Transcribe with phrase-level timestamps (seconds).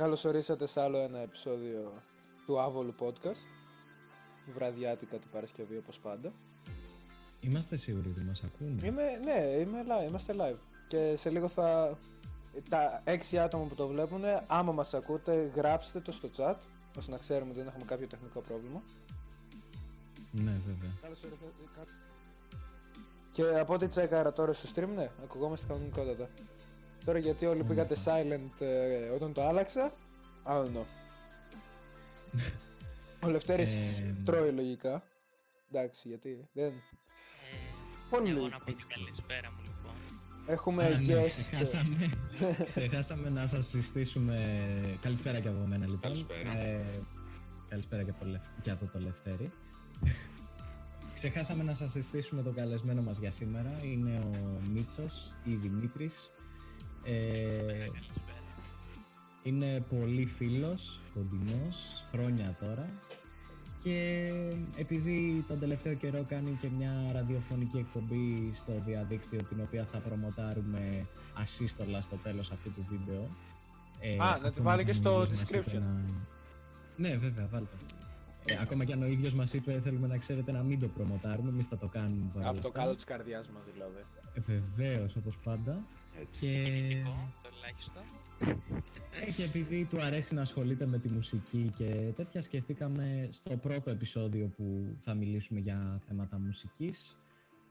[0.00, 1.92] Καλώς ορίσατε σε άλλο ένα επεισόδιο
[2.46, 3.48] του Άβολου Podcast.
[4.46, 6.32] Βραδιάτικα την Παρασκευή όπως πάντα.
[7.40, 8.86] Είμαστε σίγουροι ότι μας ακούνε.
[8.86, 10.58] Είμαι, ναι, είμαι live, είμαστε live.
[10.88, 11.98] Και σε λίγο θα...
[12.68, 16.56] Τα έξι άτομα που το βλέπουν, άμα μας ακούτε, γράψτε το στο chat,
[16.98, 18.82] ώστε να ξέρουμε ότι δεν έχουμε κάποιο τεχνικό πρόβλημα.
[20.30, 20.96] Ναι, βέβαια.
[21.00, 21.92] Καλώς ορίσατε.
[23.30, 26.28] Και από ό,τι τσέκαρα τώρα στο stream, ναι, ακουγόμαστε κανονικότατα.
[27.04, 29.92] Τώρα γιατί όλοι πήγατε silent ε, όταν το άλλαξα,
[30.46, 30.84] I don't know.
[33.24, 35.02] Ο Λευτέρης Ε, τρώει λογικά.
[35.72, 36.66] Εντάξει, γιατί δεν...
[36.66, 36.72] Ε,
[38.10, 38.58] Πολύ εγώ λογικό.
[38.58, 39.94] να πω την καλησπέρα μου λοιπόν.
[40.46, 41.26] Έχουμε Α, ναι, guest.
[41.28, 42.10] ξεχάσαμε,
[42.74, 44.58] ξεχάσαμε να σας συστήσουμε...
[45.02, 46.00] Καλησπέρα και από μένα λοιπόν.
[46.00, 46.58] Καλησπέρα.
[46.58, 46.84] Ε,
[47.68, 49.52] καλησπέρα και, από το Λευ- και από το Λευτέρη.
[51.14, 53.76] Ξεχάσαμε να σας συστήσουμε τον καλεσμένο μας για σήμερα.
[53.82, 56.30] Είναι ο Μίτσος ή Δημήτρης.
[57.04, 58.40] Ε, Καλησπέρα.
[59.42, 62.88] είναι πολύ φίλος, κοντινός, χρόνια τώρα
[63.82, 64.30] και
[64.76, 71.06] επειδή τον τελευταίο καιρό κάνει και μια ραδιοφωνική εκπομπή στο διαδίκτυο την οποία θα προμοτάρουμε
[71.34, 73.28] ασύστολα στο τέλος αυτού του βίντεο
[74.00, 75.80] ε, Α, να τη ακόμα βάλει και αν στο ο ίδιος μας είπε description.
[75.80, 76.04] να-
[76.96, 77.76] Ναι βέβαια βάλτε
[78.44, 81.48] ε, ακόμα και αν ο ίδιος μας είπε θέλουμε να ξέρετε να μην το προμοτάρουμε
[81.50, 82.80] εμείς θα το κάνουμε παρόλα Από το αυτά.
[82.80, 84.04] καλό της καρδιάς μας δηλαδή.
[84.34, 85.82] Ε, Βεβαίως όπως πάντα
[86.20, 86.40] Έτσι.
[86.46, 86.62] και...
[86.62, 88.00] Κοινωνικό, το ελάχιστο.
[89.26, 93.90] Ε, και επειδή του αρέσει να ασχολείται με τη μουσική και τέτοια, σκεφτήκαμε στο πρώτο
[93.90, 97.16] επεισόδιο που θα μιλήσουμε για θέματα μουσικής.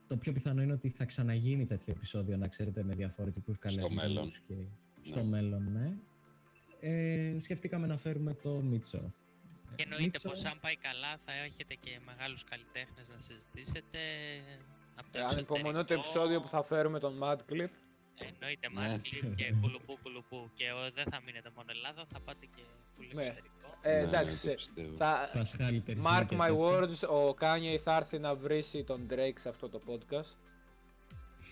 [0.06, 3.94] Το πιο πιθανό είναι ότι θα ξαναγίνει τέτοιο επεισόδιο, να ξέρετε, με διαφορετικούς καλεσμένους.
[4.02, 4.30] μέλλον.
[4.46, 4.54] Και...
[5.02, 5.92] Στο μέλλον, ναι.
[6.80, 9.12] Ε, σκεφτήκαμε να φέρουμε το Μίτσο.
[9.74, 13.98] Και εννοείται Μίτσο, πως αν πάει καλά θα έχετε και μεγάλους καλλιτέχνες να συζητήσετε.
[14.94, 16.00] Από το Ε, Ανυπομονώ το εξωτερικό.
[16.00, 17.68] επεισόδιο που θα φέρουμε τον Mad Clip.
[18.32, 18.80] Εννοείται Ναι.
[18.80, 20.50] Μάρκλιπ και κουλουπού κουλουπού.
[20.54, 22.62] Και ο, δεν θα μείνετε μόνο Ελλάδα, θα πάτε και
[22.96, 23.22] πολύ Ναι.
[23.22, 23.68] εξωτερικό.
[23.82, 24.96] Ε, Ναι, εντάξει, το πιστεύω.
[24.96, 25.30] θα...
[25.32, 27.08] Πασχάλη Τερζή Mark και my τέτοια.
[27.08, 30.36] words, ο Kanye θα έρθει να βρίσει τον Drake σε αυτό το podcast.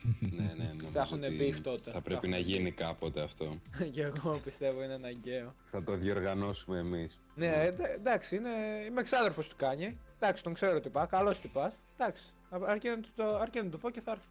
[0.36, 1.90] ναι, ναι, νομίζω Θα έχουν ότι beef τότε.
[1.90, 3.60] Θα πρέπει Θα να έχουν γίνει κάποτε αυτό.
[3.94, 5.54] Και εγώ πιστεύω είναι αναγκαίο.
[5.70, 7.20] Θα το διοργανώσουμε εμείς.
[7.34, 8.48] Ναι, ε, εντάξει, είναι...
[8.86, 9.94] είμαι εξάδερφος του Kanye.
[10.20, 11.74] Εντάξει, τον ξέρω τι πά, καλός τι πας.
[11.96, 14.28] Εντάξει, αρκεί να του το, αρκεί να του το πω και θα έρθει.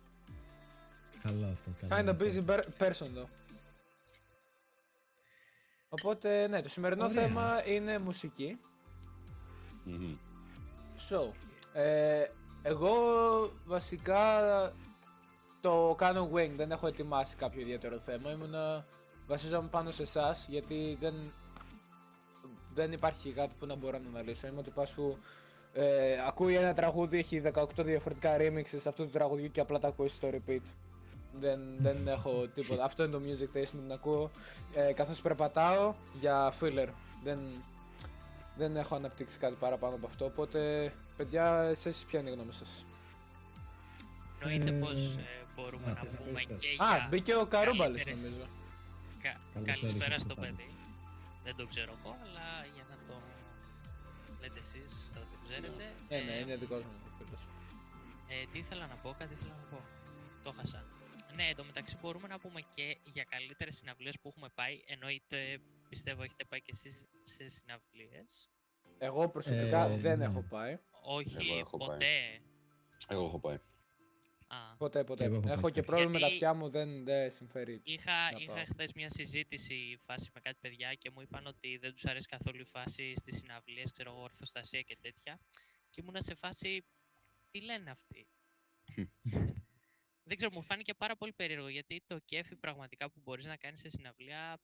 [1.27, 1.69] Καλό αυτό.
[1.87, 2.25] καλό Kinda αυτό.
[2.25, 3.29] busy per- person though.
[5.89, 7.21] Οπότε, ναι, το σημερινό Ωραία.
[7.23, 8.59] θέμα είναι μουσική.
[9.83, 10.15] Μμμ.
[11.09, 11.31] So,
[11.73, 12.25] ε,
[12.61, 12.93] εγώ
[13.65, 14.41] βασικά
[15.61, 18.31] το κάνω wing, δεν έχω ετοιμάσει κάποιο ιδιαίτερο θέμα.
[18.31, 18.85] Ήμουνα,
[19.27, 21.13] βασίζομαι πάνω σε εσάς γιατί δεν,
[22.73, 24.47] δεν υπάρχει κάτι που να μπορώ να αναλύσω.
[24.47, 25.17] Είμαι ο τυπάς που
[25.73, 30.09] ε, ακούει ένα τραγούδι, έχει 18 διαφορετικά remixes αυτού του τραγουδιού και απλά τα ακούει
[30.09, 30.61] στο repeat.
[31.39, 32.83] Δεν, δεν έχω τίποτα.
[32.83, 34.31] Αυτό είναι το music taste μου, την ακούω
[34.73, 36.87] ε, καθώς περπατάω για filler.
[37.23, 37.39] Δεν,
[38.57, 42.85] δεν έχω αναπτύξει κάτι παραπάνω από αυτό, οπότε παιδιά, εσείς ποια είναι η γνώμη σας;
[44.41, 46.59] Εννοείται Ε, πως ε, μπορούμε α, να πες, πούμε πες, πες.
[46.59, 48.45] και Α, για μπήκε ο Καρούμπαλης καλύτερες- νομίζω.
[49.23, 50.53] Κα- Καλώς Καλησπέρα όρισες, στο Παπάδη.
[50.55, 50.69] παιδί.
[51.45, 53.15] Δεν το ξέρω εγώ, αλλά για να το
[54.41, 55.85] λέτε εσείς θα το ξέρετε.
[56.09, 57.41] Ναι, ναι, Ε, είναι δικός μου ο φίλος.
[58.33, 59.79] Ε, τι ήθελα να πω, κάτι ήθελα να πω.
[60.43, 60.79] Το χάσα.
[61.37, 64.81] Ναι, εντωμεταξύ μπορούμε να πούμε και για καλύτερες συναυλίες που έχουμε πάει.
[64.85, 65.59] Εννοείται,
[65.89, 68.49] πιστεύω, έχετε πάει και εσείς σε συναυλίες.
[68.97, 70.23] Εγώ προσωπικά Ε, δεν ναι.
[70.25, 70.77] έχω πάει.
[71.03, 71.87] Όχι, Εγώ έχω πάει.
[71.89, 72.41] ποτέ.
[73.07, 73.55] Εγώ έχω πάει.
[74.49, 75.23] Α, Ποτέ, ποτέ.
[75.23, 75.71] εγώ έχω Έχω πάει.
[75.71, 77.81] και πρόβλημα με τα Γιατί- αυτιά μου, δεν, δεν συμφέρει.
[77.83, 78.63] Είχα, Να είχα πάω.
[78.65, 82.61] χθες μια συζήτηση φάση με κάτι παιδιά και μου είπαν ότι δεν τους αρέσει καθόλου
[82.61, 85.39] η φάση στις συναυλίες, ξέρω εγώ, ορθοστασία και τέτοια.
[85.89, 86.85] Και ήμουνα σε φάση,
[87.51, 88.27] τι λένε αυτοί;
[90.27, 93.79] δεν ξέρω, μου φάνηκε πάρα πολύ περίεργο γιατί το κέφι πραγματικά που μπορείς να κάνεις
[93.79, 94.59] σε συναυλία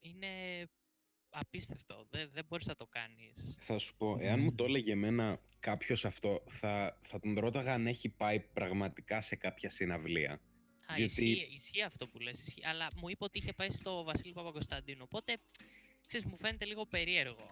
[0.00, 0.26] είναι
[1.30, 2.06] απίστευτο.
[2.10, 3.56] Δεν, δεν μπορείς να το κάνεις.
[3.60, 7.86] Θα σου πω, εάν μου το έλεγε εμένα κάποιος αυτό, θα, θα τον ρώταγα αν
[7.86, 10.32] έχει πάει πραγματικά σε κάποια συναυλία.
[10.32, 14.02] Α, Γιατί- ισχύει, ισχύει αυτό που λες, ισχύει, αλλά μου είπε ότι είχε πάει στο
[14.04, 15.36] Βασίλη Παπακοσταντίνου, οπότε,
[16.06, 17.50] ξέρεις, μου φαίνεται λίγο περίεργο.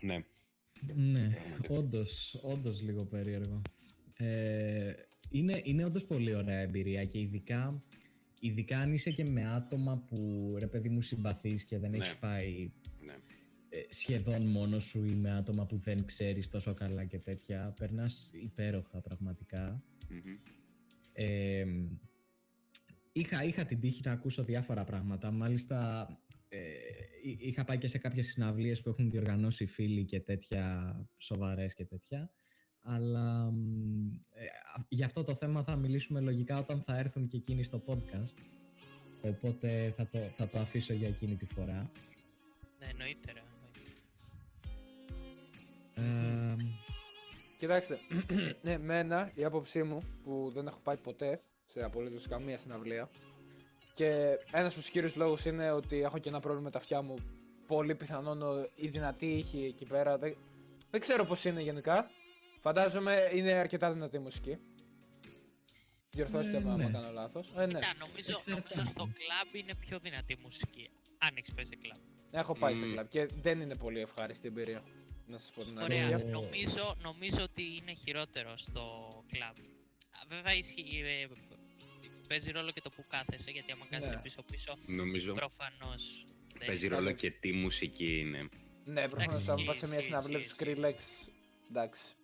[0.00, 0.22] Ναι.
[0.94, 1.74] Ναι, Πραγματικά.
[1.74, 3.62] όντως, όντως λίγο περίεργο.
[4.16, 4.92] Ε,
[5.30, 7.82] είναι, είναι όντως πολύ ωραία εμπειρία και ειδικά,
[8.40, 11.96] ειδικά αν είσαι και με άτομα που ρε παιδί μου συμπαθείς και δεν Ναι.
[11.96, 12.70] έχεις πάει
[13.00, 13.14] ναι.
[13.68, 18.30] ε, σχεδόν μόνος σου ή με άτομα που δεν ξέρεις τόσο καλά και τέτοια, περνάς
[18.32, 19.82] υπέροχα πραγματικά.
[20.08, 20.36] Μμμ.
[21.12, 21.64] Ε,
[23.12, 25.30] είχα, είχα την τύχη να ακούσω διάφορα πράγματα.
[25.30, 26.08] Μάλιστα,
[26.48, 26.58] ε,
[27.22, 31.84] εί- είχα πάει και σε κάποιες συναυλίες που έχουν διοργανώσει φίλοι και τέτοια, σοβαρές και
[31.84, 32.30] τέτοια.
[32.90, 37.36] Αλλά μ, ε, α- για αυτό το θέμα θα μιλήσουμε λογικά όταν θα έρθουν και
[37.36, 38.34] εκείνοι στο podcast.
[39.20, 41.90] Οπότε θα το, θα το αφήσω για εκείνη τη φορά.
[42.78, 43.42] εννοείται ρε.
[45.94, 46.64] Ε, εννοείται.
[47.58, 47.98] Κοιτάξτε,
[48.62, 53.10] ναι, εμένα η άποψή μου που δεν έχω πάει ποτέ σε απολύτως καμία συναυλία
[53.94, 57.02] και ένας από τους κύριους λόγους είναι ότι έχω και ένα πρόβλημα με τα αυτιά
[57.02, 57.14] μου
[57.66, 60.36] πολύ πιθανόν ο- η δυνατή ήχη εκεί πέρα δεν,
[60.90, 62.10] δεν ξέρω πως είναι γενικά
[62.60, 64.56] φαντάζομαι είναι αρκετά δυνατή η μουσική
[66.10, 66.90] Διορθώστε Ε, με άμα ναι.
[66.92, 68.90] κάνω λάθος ε, ναι, Κοίτα, νομίζω, νομίζω Εξαρτάται.
[68.90, 70.90] στο κλαμπ είναι πιο δυνατή η μουσική.
[71.18, 71.98] Αν έχεις παίζει κλαμπ.
[72.32, 72.92] έχω πάει σε Μμμ.
[72.92, 74.82] κλαμπ και δεν είναι πολύ ευχάριστη εμπειρία
[75.26, 76.06] να σας πω την Ωραία.
[76.06, 78.82] αλήθεια Ε, Νομίζω, νομίζω ότι είναι χειρότερο στο
[79.32, 79.56] κλαμπ.
[79.56, 81.26] Α, Βέβαια ισχύει, ε,
[82.28, 84.20] παίζει ρόλο και το που κάθεσαι, γιατί άμα κάθεσαι Ναι.
[84.20, 86.26] πίσω-πίσω, Νομίζω προφανώς
[86.58, 88.48] δεν παίζει έχει- ρόλο και τι μουσική είναι.
[88.84, 91.28] Ναι, προφανώς Εντάξει, αν πας σε ισχύει, μια συναυλία του ισχύει, Skrillex
[91.70, 92.14] εντάξει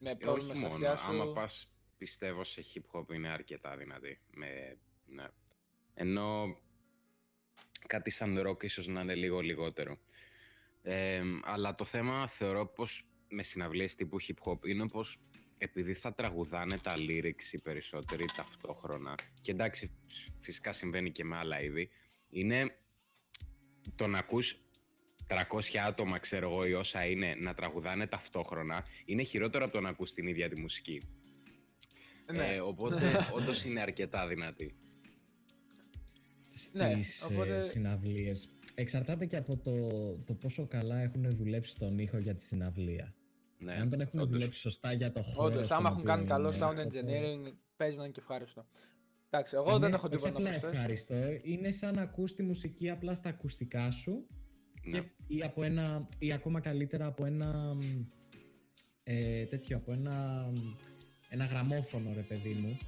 [0.00, 3.28] με Ε, πρόβλημα όχι στα μόνο, αυτιά σου άμα πας πιστεύω σε hip hop είναι
[3.28, 4.20] αρκετά δυνατή.
[4.30, 5.26] Με, ναι.
[5.94, 6.56] Ενώ
[7.86, 9.98] κάτι σαν rock ίσως να είναι λίγο λιγότερο.
[10.82, 15.18] Ε, αλλά το θέμα θεωρώ πως με συναυλίες τύπου hip hop είναι πως
[15.58, 19.90] επειδή θα τραγουδάνε τα lyrics οι περισσότεροι ταυτόχρονα και εντάξει
[20.40, 21.90] φυσικά συμβαίνει και με άλλα είδη
[22.28, 22.76] είναι
[23.94, 24.60] το να ακούς
[25.30, 29.88] 300 άτομα ξέρω εγώ ή όσα είναι να τραγουδάνε ταυτόχρονα είναι χειρότερο από το να
[29.88, 31.02] ακούς την ίδια τη μουσική.
[32.32, 32.46] ναι.
[32.54, 32.96] Ε, οπότε
[33.36, 34.74] όντως είναι αρκετά δυνατή.
[36.72, 38.48] Ναι, στις οπότε- ε, συναυλίες.
[38.74, 39.72] Εξαρτάται και από το,
[40.26, 43.14] το πόσο καλά έχουν δουλέψει τον ήχο για τη συναυλία.
[43.58, 44.32] Ναι, Αν τον έχουν όντως.
[44.38, 45.46] δουλέψει σωστά για το χώρο.
[45.46, 48.20] Όντως, στον άμα έχουν οποίο κάνει καλό είναι, sound οπότε- engineering, παίζει να είναι και
[48.20, 48.66] ευχάριστο.
[49.30, 50.76] Εντάξει, εγώ δεν Είναι έχω όχι τίποτα να απλά προσθέσω.
[50.82, 51.14] ευχάριστο.
[51.42, 54.26] Είναι σαν να ακούς τη μουσική απλά στα ακουστικά σου
[54.82, 54.98] Ναι.
[54.98, 58.04] και, ή, από ένα, ή ακόμα καλύτερα από ένα μ,
[59.04, 60.74] ε, τέτοιο, από ένα, μ,
[61.28, 62.78] ένα γραμμόφωνο ρε παιδί μου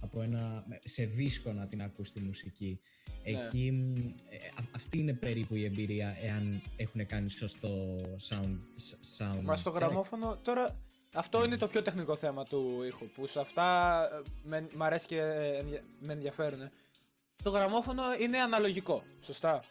[0.00, 2.80] από ένα, σε δίσκο να την ακούς τη μουσική
[3.24, 3.30] Ναι.
[3.46, 3.96] εκεί μ,
[4.28, 7.96] ε, α- αυτή είναι περίπου η εμπειρία εάν έχουν κάνει σωστό
[8.28, 9.74] sound, σ- sound Μα στο check.
[9.74, 10.74] γραμμόφωνο, τώρα
[11.12, 13.08] αυτό είναι το πιο τεχνικό θέμα του ήχου.
[13.08, 16.70] Που σε αυτά ε, με, μ' αρέσει και ε, ενδια- με ενδιαφέρουν.
[17.42, 19.02] Το γραμμόφωνο είναι αναλογικό.
[19.22, 19.62] Σωστά;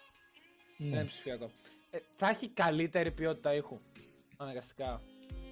[0.78, 0.90] Ναι.
[0.90, 1.52] Δεν είναι ψηφιακό.
[1.92, 3.80] Ε, θα έχει καλύτερη ποιότητα ήχου.
[4.38, 5.02] Αναγκαστικά.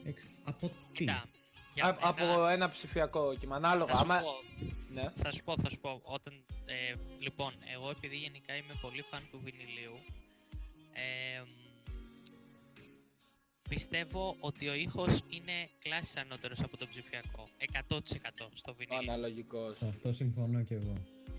[0.05, 1.25] Εξ- από τι; Κοίτα,
[1.73, 3.55] για Α- μένα- από ένα ψηφιακό κύμα.
[3.55, 3.91] Ανάλογα.
[3.93, 4.19] Θα σου, Άμα...
[4.21, 4.33] πω,
[4.93, 5.11] Ναι.
[5.15, 6.01] θα σου πω, θα σου πω.
[6.03, 6.33] Όταν,
[6.65, 9.99] ε, λοιπόν, εγώ επειδή γενικά είμαι πολύ φαν του βινιλίου,
[10.93, 11.43] ε,
[13.69, 17.49] πιστεύω ότι ο ήχος είναι κλάσης ανώτερος από το ψηφιακό.
[17.57, 19.11] 100% στο βινίλιο.
[19.13, 19.77] Αναλογικός.
[19.77, 20.97] σε αυτό συμφωνώ και εγώ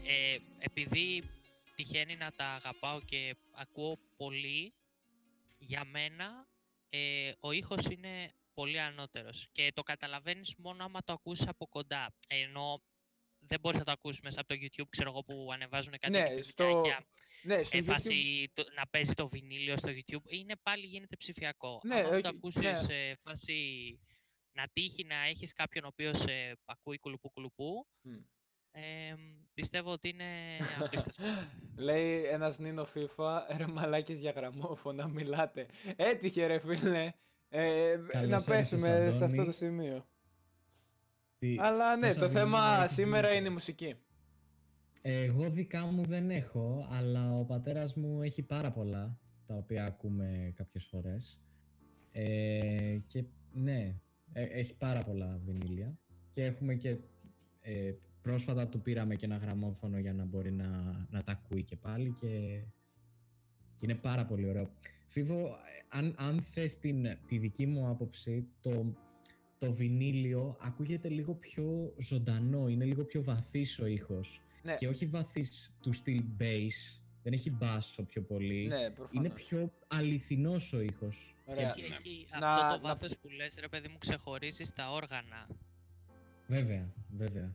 [0.08, 1.22] Ε, επειδή
[1.76, 4.75] τυχαίνει να τα αγαπάω και ακούω πολύ,
[5.58, 6.49] για μένα
[6.88, 12.14] ε, ο ήχος είναι πολύ ανώτερος και το καταλαβαίνεις μόνο άμα το ακούσεις από κοντά.
[12.28, 12.82] Ενώ
[13.38, 16.43] δεν μπορείς να το ακούσεις μέσα από το YouTube, ξέρω εγώ, που ανεβάζουν κάτι Ναι,
[16.43, 17.06] στο- βιντεάκια,
[17.43, 21.17] Ναι, στο ε, YouTube- φάση το- να παίζει το βινίλιο στο YouTube, είναι πάλι γίνεται
[21.17, 21.81] ψηφιακό.
[21.84, 23.08] Ναι, άμα όχι, το ακούσεις ναι.
[23.08, 24.00] ε, φάση
[24.52, 28.12] να τύχει να έχεις κάποιον ο οποίος ε, ακούει κουλουπού κουλουπού, Μμ.
[28.78, 29.14] Ε,
[29.55, 30.25] πιστεύω ότι είναι
[30.84, 31.23] απίστευτο.
[31.87, 35.67] Λέει ένας Νίνο FIFA, ρε μαλάκες για γραμμόφωνα, μιλάτε.
[35.96, 37.12] Έτυχε ρε φίλε.
[37.49, 39.44] Ε, Καλώς να ήρθες, πέσουμε σε αυτό Αντώνη.
[39.46, 40.02] το σημείο.
[41.38, 43.94] Τι- Αλλά ναι, πόσα το θέμα βιβλία έχεις σήμερα δει; είναι η μουσική.
[45.02, 50.52] Εγώ δικά μου δεν έχω, αλλά ο πατέρας μου έχει πάρα πολλά, τα οποία ακούμε
[50.56, 51.40] κάποιες φορές.
[52.12, 53.94] Ε, και ναι,
[54.32, 55.98] ε, έχει πάρα πολλά βινίλια.
[56.32, 56.96] Και έχουμε και
[57.60, 57.93] ε,
[58.30, 60.66] πρόσφατα του πήραμε και ένα γραμμόφωνο για να μπορεί να,
[61.10, 62.60] να τα ακούει και πάλι και,
[63.78, 64.70] και είναι πάρα πολύ ωραίο.
[65.06, 65.52] Φίβο, ε,
[65.88, 68.94] αν, αν θες την, τη δική μου άποψη, το,
[69.58, 75.06] το βινίλιο ακούγεται λίγο πιο ζωντανό, είναι λίγο πιο βαθύς ο ήχος Ναι, και όχι
[75.06, 78.66] βαθύς του στυλ bass, δεν έχει μπάσο πιο πολύ.
[78.66, 79.32] ναι, είναι προφανώς.
[79.42, 81.34] πιο αληθινός ο ήχος.
[81.44, 81.68] Ωραία.
[81.68, 85.46] Έχει, έχει Να- αυτό να- το βάθος που λες, ρε παιδί μου, ξεχωρίζεις στα όργανα.
[86.48, 87.54] Βέβαια, βέβαια.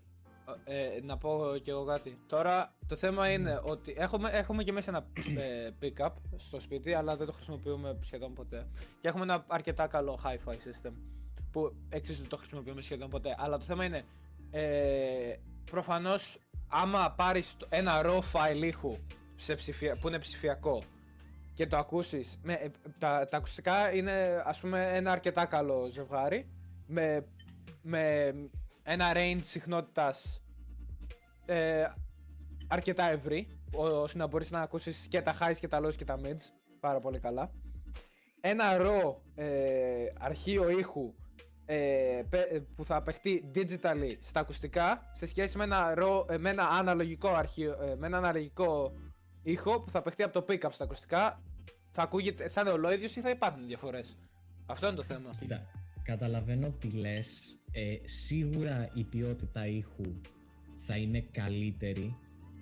[0.63, 2.17] Ε, να πω κι εγώ κάτι.
[2.27, 5.05] Τώρα το θέμα είναι ότι έχουμε, έχουμε και μέσα ένα
[5.41, 8.67] ε, pick-up στο σπίτι, αλλά δεν το χρησιμοποιούμε σχεδόν ποτέ.
[8.99, 10.91] Και έχουμε ένα αρκετά καλό hi-fi system
[11.51, 13.35] που εξίσου δεν το χρησιμοποιούμε σχεδόν ποτέ.
[13.37, 14.03] Αλλά το θέμα είναι,
[14.51, 15.33] ε,
[15.71, 18.97] προφανώς άμα πάρεις το- ένα raw file ήχου
[19.35, 20.83] σε ψηφια, που είναι ψηφιακό
[21.53, 22.69] και το ακούσεις, με, ε,
[22.99, 26.47] τα, τα ακουστικά είναι ας πούμε ένα αρκετά καλό ζευγάρι
[26.87, 27.25] με,
[27.81, 28.33] με
[28.91, 30.43] ένα range συχνότητας
[31.45, 31.85] ε,
[32.67, 36.19] αρκετά ευρύ ώστε να μπορείς να ακούσεις και τα highs και τα lows και τα
[36.23, 36.41] mids
[36.79, 37.51] πάρα πολύ καλά
[38.41, 41.13] ένα raw ε, αρχείο ήχου
[41.65, 46.49] ε, πε- που θα παιχτεί digitally στα ακουστικά σε σχέση με ένα, raw, ε, με
[46.49, 48.93] ένα αναλογικό αρχείο, ε, με ένα αναλογικό
[49.43, 51.41] ήχο που θα παιχτεί από το pickup στα ακουστικά
[51.91, 54.17] θα, ακούγεται, θα είναι ολόιδιος ή θα υπάρχουν διαφορές.
[54.65, 55.29] Αυτό είναι το θέμα.
[55.39, 55.67] Κοίτα,
[56.03, 57.41] καταλαβαίνω τι λες.
[57.71, 60.05] Ε, σίγουρα η ποιότητα ήχου
[60.77, 62.15] θα είναι καλύτερη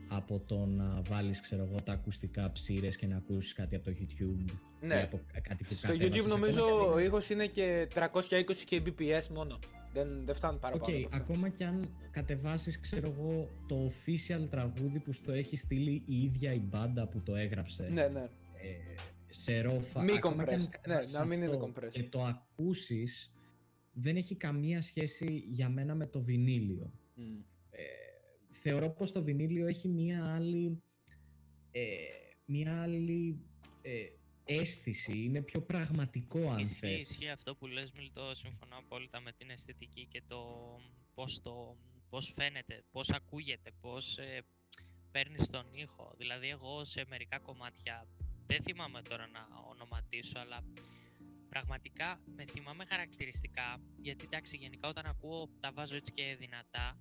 [0.07, 3.91] από το να βάλεις ξέρω εγώ τα ακουστικά ψείρες και να ακούσεις κάτι από το
[3.99, 4.51] YouTube
[4.81, 4.95] Ναι.
[4.95, 6.23] ή από κάτι που Στο κατέβασες.
[6.23, 9.59] YouTube νομίζω Ακόμα και αν ο ήχος είναι και 320 kbps μόνο.
[9.93, 10.97] Δεν, δεν φτάνουν Οκ, παραπάνω.
[10.97, 11.23] από αυτό.
[11.23, 16.53] ακόμα κι αν κατεβάσεις ξέρω εγώ το official τραγούδι που στο έχει στείλει η ίδια
[16.53, 18.19] η μπάντα που το έγραψε Ναι, ναι.
[18.21, 18.29] ε,
[19.29, 20.67] σε ρο Μη ακόμα κι αν compressed.
[20.71, 21.89] κατεβάσεις Ναι, να μην είναι αυτό compressed.
[21.91, 23.31] και το ακούσεις
[23.93, 27.39] δεν έχει καμία σχέση για μένα με το βινίλιο Μμ.
[27.69, 27.81] ε,
[28.49, 30.81] θεωρώ πως το βινίλιο έχει μία άλλη
[31.71, 31.81] ε,
[32.45, 33.39] μία άλλη
[33.81, 34.05] ε,
[34.43, 36.99] αίσθηση, είναι πιο πραγματικό αν Ισχύει, θες.
[36.99, 40.39] ισχύει αυτό που λες Μιλτό, συμφωνώ απόλυτα με την αισθητική και το
[41.15, 41.77] πώς, το,
[42.09, 44.41] πώς φαίνεται, πώς ακούγεται, πώς ε,
[45.11, 46.13] παίρνεις τον ήχο.
[46.17, 48.07] Δηλαδή εγώ σε μερικά κομμάτια,
[48.47, 50.63] δεν θυμάμαι τώρα να ονοματίσω, αλλά
[51.49, 56.97] πραγματικά με θυμάμαι χαρακτηριστικά, γιατί εντάξει γενικά όταν ακούω τα βάζω έτσι και δυνατά,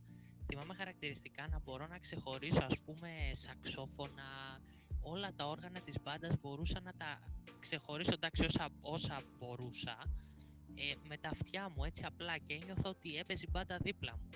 [0.46, 4.60] θυμάμαι χαρακτηριστικά να μπορώ να ξεχωρίσω ας πούμε σαξόφωνα,
[5.00, 7.20] όλα τα όργανα της μπάντας μπορούσα να τα
[7.60, 9.96] ξεχωρίσω εντάξει όσα, όσα μπορούσα
[10.74, 14.28] ε, με τα αυτιά μου έτσι απλά και ένιωθα ότι έπαιζε η μπάντα δίπλα μου.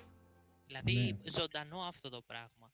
[0.65, 1.29] Δηλαδή Ναι.
[1.31, 2.71] ζωντανό αυτό το πράγμα.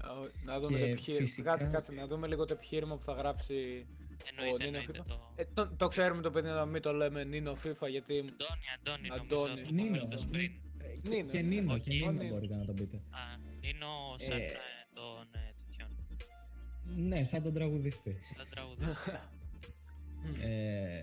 [0.00, 0.08] Α,
[0.44, 1.26] Να δούμε Και το επιχείρημα.
[1.26, 3.86] φυσικά- Κάτσε, κάτσε, να δούμε λίγο το επιχείρημα που θα γράψει.
[4.30, 5.06] Εννοείται, Νίνο εννοείται FIFA.
[5.06, 5.32] το...
[5.36, 8.18] Ε, το, το ξέρουμε το παιδί να μην το λέμε Νίνο FIFA γιατί.
[8.18, 9.50] Αντώνη, Αντώνη, Αντώνη.
[9.50, 9.90] νομίζω το Νίνο.
[9.90, 10.50] Μίλτος πριν.
[10.78, 11.48] Ε, και- Νίνο, και ναι.
[11.48, 12.28] Νίνο, Όχι, και Νίνο Νίνο.
[12.28, 12.96] μπορείτε να το πείτε.
[12.96, 13.20] Α,
[13.60, 14.48] Νίνο σαν Ε, ε,
[14.94, 18.16] τον ε, τέτοιον, Ναι, σαν τον τραγουδιστή.
[18.36, 19.10] σαν τραγουδιστή.
[20.42, 21.02] Ε,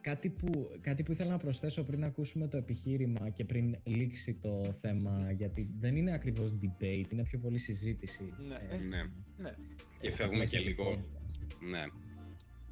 [0.00, 4.72] κάτι, που, κάτι που ήθελα να προσθέσω πριν ακούσουμε το επιχείρημα και πριν λήξει το
[4.80, 8.32] θέμα, γιατί δεν είναι ακριβώς debate, είναι πιο πολύ συζήτηση.
[8.48, 9.02] Ναι, Ε, ε, Ναι.
[9.36, 9.54] ναι.
[10.00, 10.90] Και στα φεύγουμε και πλαίσια του λίγο.
[11.00, 11.68] podcast.
[11.70, 11.82] Ναι.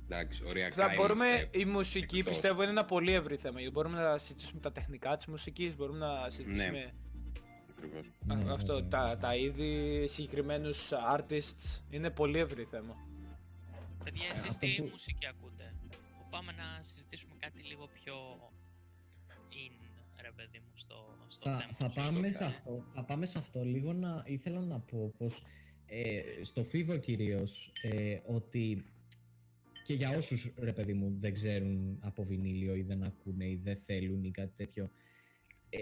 [0.05, 2.33] Εντάξει, οριακά Θα μπορούμε, είμαστε η μουσική εκτός.
[2.33, 3.59] πιστεύω είναι ένα πολύ ευρύ θέμα.
[3.59, 6.93] γιατί Μπορούμε να συζητήσουμε τα τεχνικά της μουσικής, μπορούμε να συζητήσουμε
[7.77, 8.07] Ακριβώς.
[8.29, 8.89] α- Ναι, αυτό, βέβαια.
[8.89, 11.81] τα, τα είδη, συγκεκριμένους artists.
[11.91, 12.97] Είναι πολύ ευρύ θέμα.
[14.05, 15.75] Παιδιά, εσείς αυτό τι που- μουσική ακούτε;
[16.19, 18.15] Που πάμε να συζητήσουμε κάτι λίγο πιο
[19.51, 19.73] in,
[20.23, 21.73] ρε παιδί μου, στο, στο Θα, θέμα.
[21.73, 21.95] θα, σου.
[22.11, 23.65] πάμε σε αυτό, θα πάμε σε αυτό.
[23.65, 25.43] Λίγο να ήθελα να πω πως
[25.87, 28.85] ε, στο Φίβο κυρίως ε, ότι
[29.85, 33.77] και για όσους ρε παιδί μου δεν ξέρουν από βινίλιο ή δεν ακούνε ή δεν
[33.77, 34.91] θέλουν ή κάτι τέτοιο
[35.69, 35.79] ε,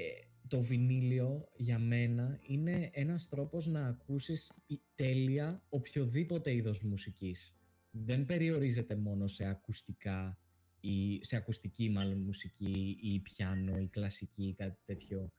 [0.49, 7.55] το βινίλιο για μένα είναι ένας τρόπος να ακούσεις η- τέλεια οποιοδήποτε είδος μουσικής.
[7.91, 10.39] Δεν περιορίζεται μόνο σε ακουστικά
[10.81, 15.33] ή σε ακουστική μάλλον μουσική ή πιάνο ή κλασική ή κάτι τέτοιο.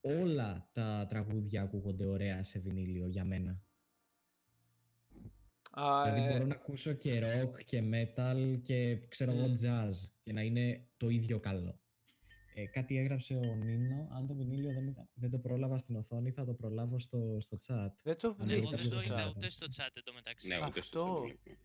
[0.00, 3.65] Όλα τα τραγούδια ακούγονται ωραία σε βινίλιο για μένα.
[5.80, 9.54] Α, δηλαδή ε, μπορώ να ακούσω και rock και metal και ξέρω εγώ Μμ.
[9.62, 9.90] jazz
[10.22, 11.80] και να είναι το ίδιο καλό.
[12.54, 16.30] Ε, κάτι έγραψε ο Νίνο, αν το βινίλιο δεν, ήταν- δεν το πρόλαβα στην οθόνη
[16.30, 17.88] θα το προλάβω στο, στο chat.
[18.02, 19.36] δεν το Αν Εγώ βρήκα δεν στο το είδα chat.
[19.36, 20.48] ούτε στο chat εντωμεταξύ.
[20.48, 21.18] Ναι, ούτε στο Αυτό.
[21.18, 21.56] chat βλέπουμε.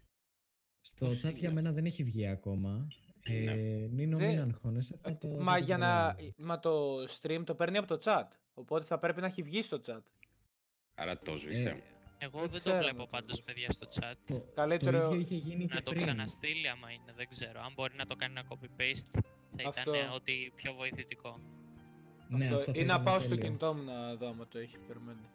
[0.82, 2.88] Στο Πώς chat για είναι; μένα δεν έχει βγει ακόμα.
[3.24, 3.54] Ε, Ναι.
[3.88, 4.98] Νίνο, Δεν- μην αγχώνεσαι.
[5.02, 6.14] θα Ε, το- Μα θα το για να.
[6.14, 6.34] προλάβω.
[6.38, 8.28] Μα το stream το παίρνει από το chat.
[8.54, 10.02] Οπότε θα πρέπει να έχει βγει στο chat.
[10.94, 11.70] Άρα το σβήσε.
[11.70, 11.82] Ε,
[12.26, 13.44] Εγώ Δεν δεν το ξέρω βλέπω να το πάντως, δώσω.
[13.44, 14.14] παιδιά, στο chat.
[14.28, 16.04] το, Καλύτερο- το ίδιο είχε γίνει και Να το πριν.
[16.06, 17.62] ξαναστείλει άμα είναι, δεν ξέρω.
[17.66, 19.20] Αν μπορεί να το κάνει ένα copy-paste,
[19.58, 19.94] θα Αυτό.
[19.96, 21.40] ήταν ό,τι πιο βοηθητικό.
[22.30, 23.44] Ναι, Αυτό- αυτό θα ή να ήταν πάω στο τέλειο.
[23.46, 25.28] κινητό μου να δω άμα το έχει περιμένει.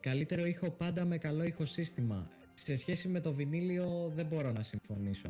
[0.00, 2.28] Καλύτερο ήχο πάντα με καλό ηχοσύστημα.
[2.54, 5.28] Σε σχέση με το βινίλιο δεν μπορώ να συμφωνήσω.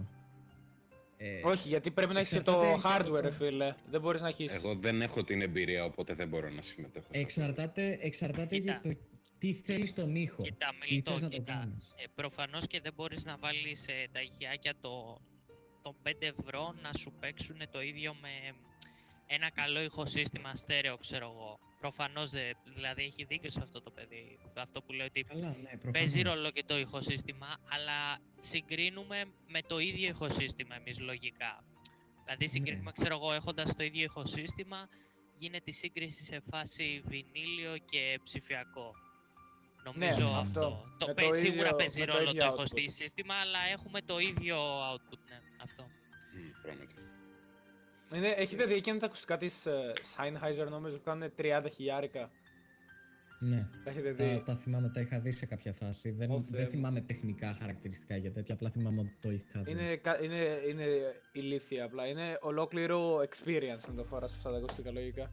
[1.19, 3.75] Ε, Όχι, γιατί πρέπει να έχεις και το εξαρτάται και από hardware, το- ρε φίλε.
[3.91, 4.55] Δεν μπορείς να έχεις.
[4.55, 7.05] Εγώ δεν έχω την εμπειρία, οπότε δεν μπορώ να συμμετέχω.
[7.05, 7.19] σε αυτό.
[7.21, 8.95] Εξαρτάται, εξαρτάται για Κοίτα.
[8.95, 9.01] το
[9.39, 11.53] τι θέλεις στον ήχο; Κοίτα, τι Μιλτό, θες να το κοίτα.
[11.53, 15.21] κάνεις; Ε, προφανώς και δεν μπορείς να βάλεις ε, τα ηχιάκια το,
[15.83, 18.29] των 5 ευρώ να σου παίξουν το ίδιο με
[19.27, 21.59] ένα καλό ηχοσύστημα στέρεο, ξέρω εγώ.
[21.81, 24.39] Προφανώς, δε, δηλαδή έχει δίκιο σε αυτό το παιδί.
[24.57, 25.93] Αυτό που λέει ότι Καλά, ναι, προφανώς.
[25.93, 31.65] παίζει ρόλο και το ηχοσύστημα, αλλά συγκρίνουμε με το ίδιο ηχοσύστημα εμείς λογικά.
[32.25, 34.89] Δηλαδή συγκρίνουμε, ξέρω εγώ, έχοντας το ίδιο ηχοσύστημα,
[35.39, 38.93] γίνεται η σύγκριση σε φάση βινίλιο και ψηφιακό.
[39.87, 40.61] Νομίζω Ναι, αυτό.
[40.61, 40.85] αυτό.
[40.99, 42.77] Το Με το παίζει, ίδιο- σίγουρα παίζει με το ρόλο ίδιο το output.
[42.79, 44.57] ηχοσύστημα, αλλά έχουμε το ίδιο
[44.93, 45.83] output, ναι, αυτό.
[45.83, 46.95] Μμ, πράγματι.
[48.15, 49.67] Είναι, έχετε δει εκείνα τα ακουστικά της
[50.17, 52.31] Sennheiser νομίζω που κάνουν 30 χιλιάρικα;
[53.41, 53.69] Ναι.
[53.85, 56.11] Τα έχετε Τα, δει; τα θυμάμαι, τα είχα δει σε κάποια φάση.
[56.11, 56.71] Δεν, Ω, Θεέ δεν μου.
[56.71, 59.71] θυμάμαι τεχνικά χαρακτηριστικά για τέτοια, απλά θυμάμαι ότι το είχα δει.
[59.71, 60.85] Είναι, κα- είναι, είναι
[61.33, 62.07] ηλίθια απλά.
[62.07, 65.31] Είναι ολόκληρο experience να το φοράς αυτά τα ακουστικά λογικά.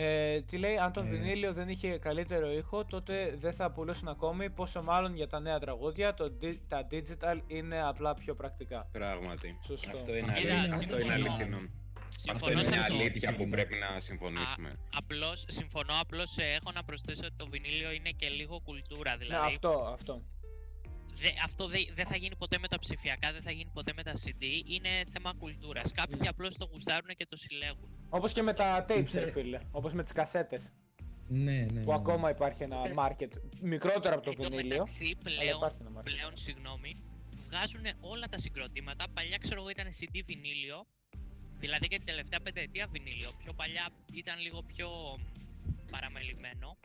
[0.00, 1.04] Ε, τι λέει, αν το Ε.
[1.04, 4.50] βινίλιο δεν είχε καλύτερο ήχο, τότε δεν θα πουλούσαν ακόμη.
[4.50, 8.88] Πόσο μάλλον για τα νέα τραγούδια, το, di- τα digital είναι απλά πιο πρακτικά.
[8.92, 9.58] Πράγματι.
[9.66, 9.96] Σωστό.
[9.96, 10.74] Αυτό είναι, Κοίτα, αλήθεια.
[10.74, 11.32] Αυτό είναι συμφωνώ.
[11.32, 11.56] αληθινό.
[11.56, 12.94] Αυτό Συμφωνώ είναι σε μια αυτό.
[12.94, 14.78] αλήθεια που πρέπει να συμφωνήσουμε.
[14.96, 19.10] Απλώς, συμφωνώ, απλώς ε, έχω να προσθέσω ότι το βινίλιο είναι και λίγο κουλτούρα.
[19.10, 20.22] Ναι, Δηλαδή, αυτό, αυτό.
[21.20, 24.02] Δε, αυτό δεν δεν θα γίνει ποτέ με τα ψηφιακά, δεν θα γίνει ποτέ με
[24.02, 24.42] τα CD.
[24.66, 25.92] Είναι θέμα κουλτούρας.
[25.92, 26.28] Κάποιοι Ναι.
[26.28, 27.88] απλώς το γουστάρουν και το συλλέγουν.
[28.10, 29.58] Όπως και με τα tapes, Είτε- ρε φίλε.
[29.70, 30.72] Όπως με τις κασέτες.
[31.30, 31.60] Ναι, ναι.
[31.72, 31.94] ναι, Που ναι.
[31.96, 33.28] ακόμα υπάρχει ένα market.
[33.60, 34.68] Μικρότερο από το Εν τω βινίλιο.
[34.68, 36.04] μεταξύ, Αλλά πλέον, υπάρχει ένα market.
[36.04, 36.96] πλέον συγγνώμη,
[37.46, 39.08] βγάζουν όλα τα συγκροτήματα.
[39.14, 40.86] Παλιά ξέρω εγώ ήταν CD βινίλιο,
[41.58, 43.30] δηλαδή και την τελευταία πενταετία βινίλιο.
[43.42, 44.88] Πιο παλιά ήταν λίγο πιο
[45.90, 46.76] παραμελημένο.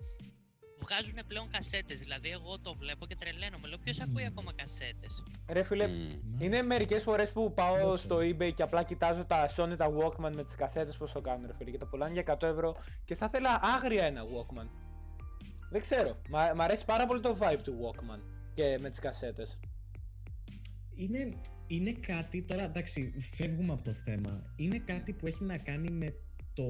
[0.90, 3.68] Βγάζουν πλέον κασέτες, δηλαδή εγώ το βλέπω και τρελαίνομαι.
[3.68, 4.28] Λέω ποιος ακούει Μμμ.
[4.28, 6.20] ακόμα κασέτες; Ρε φίλε, Μμμ.
[6.40, 7.98] είναι μερικές φορές που πάω Ναι.
[7.98, 11.46] στο eBay και απλά κοιτάζω τα Sony, τα Walkman με τις κασέτες πώς το κάνουν
[11.48, 12.76] ρε φίλε και τα πουλάνε για 100 ευρώ
[13.06, 14.68] και θα ήθελα άγρια ένα Walkman.
[15.70, 18.20] Δεν ξέρω, Μα- μ' αρέσει πάρα πολύ το vibe του Walkman
[18.54, 19.60] και με τις κασέτες.
[20.96, 21.32] Είναι,
[21.68, 24.54] είναι κάτι, τώρα εντάξει, φεύγουμε από το θέμα.
[24.56, 26.14] Είναι κάτι που έχει να κάνει με
[26.54, 26.64] το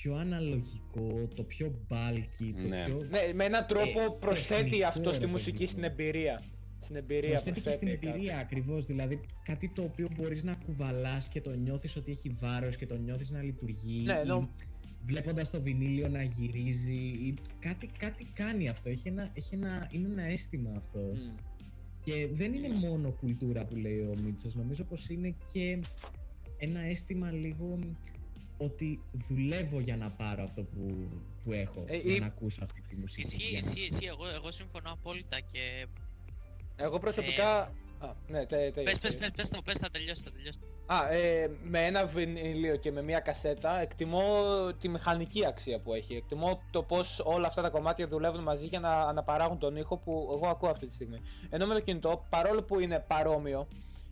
[0.00, 2.84] πιο αναλογικό, το πιο bulky, το Ναι.
[2.86, 3.06] πιο...
[3.10, 5.88] Ναι, με έναν τρόπο Ε, προσθέτει τεχνικό, αυτό στη ρε μουσική, παιδί στην μου.
[5.90, 6.42] εμπειρία.
[6.80, 8.06] Στην εμπειρία Προσθέτει και προσθέτει στην κάτι.
[8.18, 12.76] εμπειρία ακριβώς, δηλαδή κάτι το οποίο μπορείς να κουβαλάς και το νιώθεις ότι έχει βάρος
[12.76, 14.50] και το νιώθεις να λειτουργεί Ναι, ή ενώ-
[15.06, 20.08] βλέποντας το βινίλιο να γυρίζει ή κάτι, κάτι κάνει αυτό, έχει ένα, έχει ένα, είναι
[20.12, 21.36] ένα αίσθημα αυτό Μμ.
[22.00, 25.78] και δεν είναι μόνο κουλτούρα που λέει ο Μίτσος, νομίζω πως είναι και
[26.58, 27.78] ένα αίσθημα λίγο
[28.64, 31.08] ότι δουλεύω για να πάρω αυτό που,
[31.44, 33.20] που έχω, Ε, για ή- να ακούσω αυτή τη μουσική.
[33.20, 34.06] Ισχύει, για να- ισχύει, ισχύει.
[34.06, 35.86] Εγώ, εγώ συμφωνώ απόλυτα και...
[36.76, 37.72] Εγώ προσωπικά...
[37.98, 40.58] Α, ναι, τε, τε, Πες, πες, πες, πες το, πες, θα τελειώσει, θα τελειώσει.
[40.86, 44.22] Α, ε, με ένα βινίλιο και με μια κασέτα εκτιμώ
[44.78, 46.14] τη μηχανική αξία που έχει.
[46.14, 50.28] Εκτιμώ το πώς όλα αυτά τα κομμάτια δουλεύουν μαζί για να αναπαράγουν τον ήχο που
[50.32, 51.20] εγώ ακούω αυτή τη στιγμή.
[51.50, 53.68] Ενώ με το κινητό, παρόλο που είναι παρόμοιο,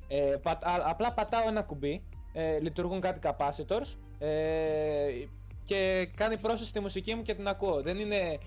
[0.09, 2.03] ε, πατ- α- απλά πατάω ένα κουμπί,
[2.33, 5.25] ε, λειτουργούν κάτι capacitors ε,
[5.65, 7.83] και κάνει πρόσθεση στη μουσική μου και την ακούω.
[7.83, 8.39] Δεν είναι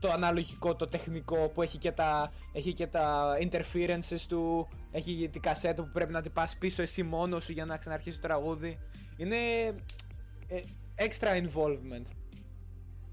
[0.00, 5.40] το αναλογικό, το τεχνικό που έχει και τα, έχει και τα interferences του, έχει την
[5.40, 8.78] κασέτα που πρέπει να την πας πίσω εσύ μόνος σου για να ξαναρχίσει το τραγούδι.
[9.16, 9.36] Είναι
[10.48, 10.62] ε,
[10.96, 12.06] extra involvement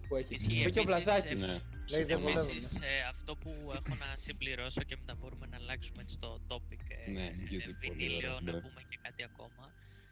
[0.07, 0.33] που έχει.
[0.33, 1.43] Ισχύει Το είπε και ο επίσης, Βλαζάκης.
[1.43, 1.59] ε, Ναι.
[1.89, 2.23] Λέει δεν Συμφωνώ.
[2.33, 2.51] βολεύομαι.
[2.51, 6.83] Επίσης, ε, αυτό που έχω να συμπληρώσω και μετά μπορούμε να αλλάξουμε έτσι το topic
[7.07, 8.59] ε, Ναι, ε, beautiful, βινίλιο, ωραία, να ναι.
[8.63, 9.63] πούμε και κάτι ακόμα.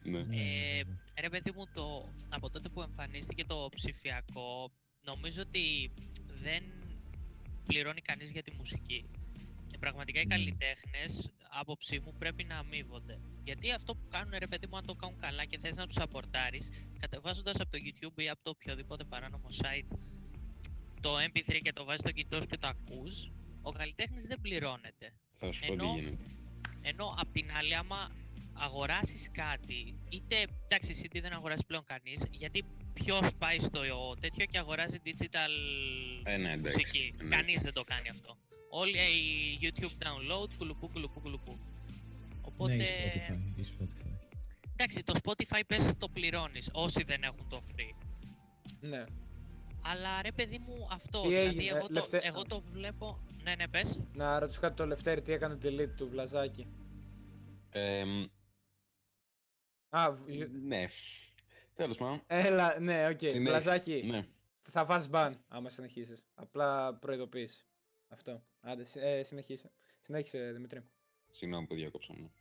[0.03, 0.17] Ναι.
[0.17, 0.95] Ναι, ναι, Ε, ναι.
[1.21, 5.91] ρε παιδί μου, το, από τότε που εμφανίστηκε το ψηφιακό, νομίζω ότι
[6.41, 6.63] δεν
[7.65, 9.05] πληρώνει κανείς για τη μουσική.
[9.67, 10.35] Και πραγματικά οι Ναι.
[10.35, 13.19] καλλιτέχνες, άποψή μου, πρέπει να αμείβονται.
[13.43, 15.97] Γιατί αυτό που κάνουν, ρε παιδί μου, αν το κάνουν καλά και θες να τους
[15.97, 19.97] απορτάρεις, κατεβάζοντας από το YouTube ή από το οποιοδήποτε παράνομο site
[21.01, 25.13] το MP3 και το βάζεις στο κινητός σου και το ακούς, ο καλλιτέχνης δεν πληρώνεται.
[25.33, 26.23] Θα σου πω τι Ενώ- γίνεται.
[26.81, 28.11] Ενώ απ' την άλλη, άμα
[28.53, 30.35] αγοράσεις κάτι, είτε
[30.69, 33.79] εντάξει, CD δεν αγοράζει πλέον κανείς, γιατί ποιος πάει στο
[34.19, 35.51] τέτοιο και αγοράζει digital
[36.23, 37.13] Ε, ναι, εντάξει, μουσική.
[37.23, 37.35] ναι.
[37.35, 38.37] Κανείς δεν το κάνει αυτό.
[38.69, 41.59] Όλοι ε, οι YouTube download, κουλουπού, κουλουπού, κουλουπού.
[42.41, 44.11] Οπότε, Ναι, η Spotify, η Spotify.
[44.71, 47.95] εντάξει, το Spotify πες το πληρώνεις, όσοι δεν έχουν το free.
[48.81, 49.03] Ναι.
[49.83, 53.19] Αλλά ρε παιδί μου, αυτό, Τι δηλαδή έγινε, εγώ, το, Λευτε- εγώ το βλέπω...
[53.43, 53.99] Ναι, ναι, πες.
[54.13, 56.67] Να ρωτήσω κάτι το Λευτέρη τι έκανε delete του Βλαζάκη;
[57.69, 58.23] Ε, μ,
[59.93, 60.87] Α, β- ναι.
[61.75, 62.21] Τέλος πάντων.
[62.27, 63.17] έλα, ναι, οκ.
[63.19, 63.39] Συνέχισε.
[63.39, 64.27] Βλαζάκη, Ναι.
[64.61, 66.25] θα φας ban άμα συνεχίσεις.
[66.33, 67.63] Απλά προειδοποίηση.
[68.07, 68.43] Αυτό.
[68.61, 69.71] Άντε, συ- ε, συνεχίσε.
[70.01, 70.83] Συνέχισε, Δημήτρη.
[71.29, 72.31] Συγγνώμη που διακόψα μου.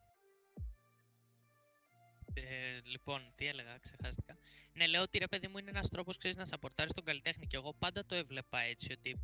[2.34, 4.38] Ε, λοιπόν, τι έλεγα, ξεχάστηκα.
[4.72, 7.46] Ναι, λέω ότι ρε παιδί μου είναι ένας τρόπος να σαπορτάρεις τον καλλιτέχνη.
[7.46, 9.14] Και εγώ πάντα το έβλεπα έτσι, ότι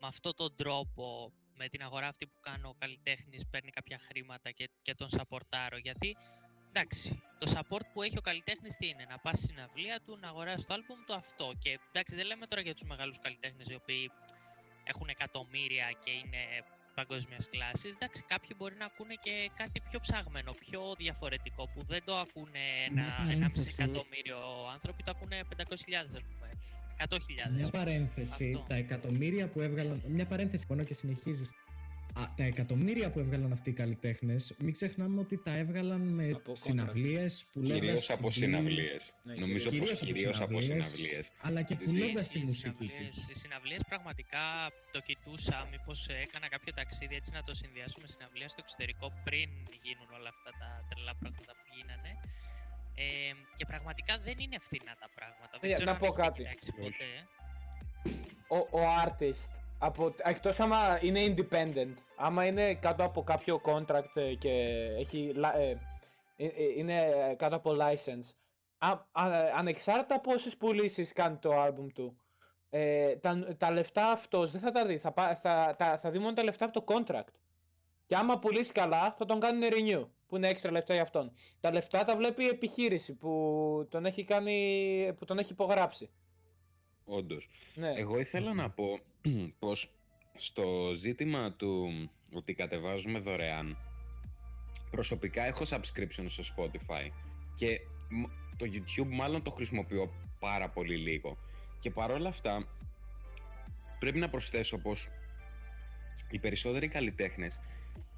[0.00, 4.50] με αυτόν τον τρόπο, με την αγορά αυτή που κάνω, ο καλλιτέχνης παίρνει κάποια χρήματα
[4.50, 5.76] και, και τον σαπορτάρω.
[5.76, 6.16] Γιατί,
[6.76, 10.28] εντάξει, το support που έχει ο καλλιτέχνης τι είναι, να πας στην συναυλία του, να
[10.28, 11.52] αγοράσεις το album του αυτό.
[11.62, 14.10] Και εντάξει, δεν λέμε τώρα για τους μεγάλους καλλιτέχνες οι οποίοι
[14.84, 16.42] έχουν εκατομμύρια και είναι
[16.94, 17.94] παγκόσμιας κλάσης.
[17.94, 22.64] Εντάξει, κάποιοι μπορεί να ακούνε και κάτι πιο ψαγμένο, πιο διαφορετικό που δεν το ακούνε
[22.88, 23.74] ένα, Μια ένα μισή παρένθεση.
[23.78, 24.38] εκατομμύριο
[24.74, 26.46] άνθρωποι, το ακούνε 500.000 ας πούμε.
[27.08, 27.52] 100.000.
[27.52, 28.64] Μια παρένθεση, Αυτό.
[28.68, 30.02] τα εκατομμύρια που έβγαλαν.
[30.06, 31.50] Μια παρένθεση μόνο και συνεχίζεις.
[32.36, 36.58] Τα εκατομμύρια που έβγαλαν αυτοί οι καλλιτέχνες, μην ξεχνάμε ότι τα έβγαλαν με Από contract.
[36.66, 37.74] συναυλίες, πουλώντα.
[37.74, 39.02] Κυρίως από συναυλίες.
[39.22, 40.90] Ναι, Νομίζω κυρίως πως από κυρίως από συναυλίες.
[40.96, 41.24] συναυλίες.
[41.46, 43.26] Αλλά και Ισχύει, πουλώντα Ισχύει, τη οι μουσική συναυλίες- του.
[43.32, 44.44] Οι συναυλίες πραγματικά
[44.94, 49.48] το κοιτούσα, μήπως έκανα κάποιο ταξίδι έτσι να το συνδυάσω με συναυλία στο εξωτερικό πριν
[49.84, 52.10] γίνουν όλα αυτά τα τρελά πράγματα που γίνανε.
[53.04, 53.06] Ε,
[53.58, 55.54] και πραγματικά δεν είναι ευθυνά τα πράγματα.
[55.56, 56.38] Ε, Δεν ξέρω να αν πω έχετε κάτι.
[56.42, 56.80] κοιτάξει Όχι.
[56.84, 57.10] ποτέ.
[58.56, 64.34] ο, ο artist από, εκτός άμα είναι independent άμα είναι κάτω από κάποιο contract ε,
[64.34, 64.50] και
[64.98, 65.70] έχει λα- ε,
[66.36, 67.04] ε, ε, είναι
[67.38, 68.30] κάτω από license
[68.78, 72.16] α, α- ανεξάρτητα πόσες πουλήσεις κάνει το album του
[72.70, 76.18] ε, τα, τα λεφτά αυτός δεν θα τα δει θα, πά- θα, τα, θα δει
[76.18, 77.34] μόνο τα λεφτά από το contract.
[78.06, 81.32] Και άμα πουλήσει καλά θα τον κάνουν renew που είναι έξτρα λεφτά για αυτόν.
[81.60, 86.10] Τα λεφτά τα βλέπει η επιχείρηση που τον έχει, κάνει, που τον έχει υπογράψει
[87.06, 87.48] Όντως.
[87.74, 87.92] ναι.
[87.96, 88.98] Εγώ ήθελα να πω
[89.58, 89.90] πως
[90.36, 91.88] στο ζήτημα του
[92.32, 93.76] ότι κατεβάζουμε δωρεάν
[94.90, 97.10] προσωπικά έχω subscription στο Spotify
[97.54, 101.36] και μ- το YouTube μάλλον το χρησιμοποιώ πάρα πολύ λίγο
[101.78, 102.66] και παρόλα αυτά
[103.98, 105.08] πρέπει να προσθέσω πως
[106.30, 107.60] οι περισσότεροι καλλιτέχνες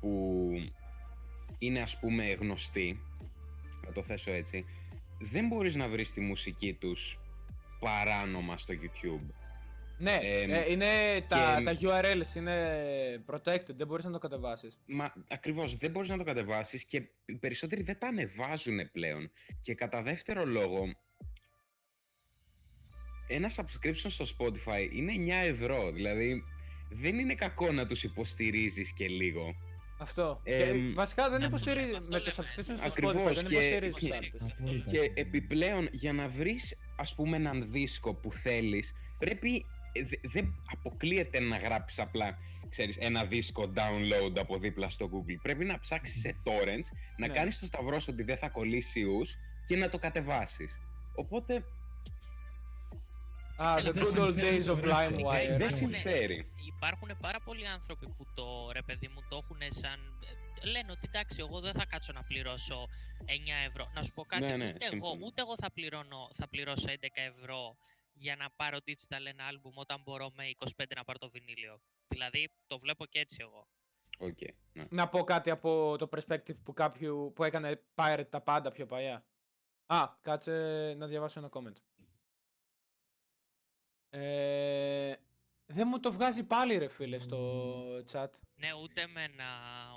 [0.00, 0.50] που
[1.58, 3.00] είναι ας πούμε γνωστοί
[3.86, 4.66] να το θέσω έτσι
[5.18, 7.18] δεν μπορείς να βρεις τη μουσική τους
[7.78, 9.34] παράνομα στο YouTube
[9.98, 10.86] Ναι, Εμ, ε, είναι
[11.28, 14.78] τα, και- τα URLs είναι protected, δεν μπορείς να το κατεβάσεις.
[14.86, 19.30] Μα ακριβώς δεν μπορείς να το κατεβάσεις και οι περισσότεροι δεν τα ανεβάζουν πλέον.
[19.60, 20.84] Και κατά δεύτερο λόγο,
[23.28, 25.92] ένα subscription στο Spotify είναι 9 ευρώ.
[25.92, 26.42] Δηλαδή
[26.90, 29.54] δεν είναι κακό να τους υποστηρίζεις και λίγο.
[30.00, 30.40] Αυτό.
[30.44, 32.48] Εμ, και βασικά δεν αυτό υποστηρίζει λέμε, αυτό με το λέμε.
[32.50, 34.52] subscription στο Ακριβώς, Spotify, δεν και- υποστηρίζει τους και- artists.
[34.60, 34.90] Απόλυτα.
[34.90, 40.62] Και επιπλέον για να βρεις ας πούμε έναν δίσκο που θέλεις πρέπει ε, δε- δεν
[40.72, 45.36] αποκλείεται να γράψεις απλά ξέρεις, ένα δίσκο download από δίπλα στο Google.
[45.42, 47.32] Πρέπει να ψάξεις σε torrents, να Ναι.
[47.34, 49.34] κάνεις το σταυρό σου ότι δεν θα κολλήσει ους
[49.66, 50.80] και να το κατεβάσεις.
[51.14, 51.64] Οπότε
[53.60, 55.14] Ah, the Δεν good old συμφέρει days το of βράδυ.
[55.24, 55.46] LimeWire.
[55.46, 56.52] δεν Υπάρχουν- συμφέρει.
[56.76, 60.00] Υπάρχουν πάρα πολλοί άνθρωποι που το ρε παιδί μου το έχουν σαν.
[60.62, 62.88] ε, Λένε ότι εντάξει, εγώ δεν θα κάτσω να πληρώσω
[63.26, 63.90] 9 ευρώ.
[63.94, 65.24] Να σου πω κάτι, Ναι, ναι, ούτε, εγώ, σύμφωνα.
[65.26, 67.76] ούτε εγώ θα, πληρώνω, θα πληρώσω 11 ευρώ
[68.12, 71.80] για να πάρω digital ένα album όταν μπορώ με 25 να πάρω το βινύλιο.
[72.08, 73.68] Δηλαδή το βλέπω και έτσι εγώ.
[74.18, 74.38] Οκ,
[74.72, 74.84] ναι.
[74.90, 79.24] Να πω κάτι από το perspective που κάποιου που έκανε pirate τα πάντα πιο παλιά.
[79.86, 81.76] Α, κάτσε να διαβάσω ένα comment.
[84.10, 85.12] Ε,
[85.66, 87.38] δεν μου το βγάζει πάλι ρε φίλε στο
[88.12, 88.26] chat.
[88.56, 89.44] Ναι, ούτε με ένα.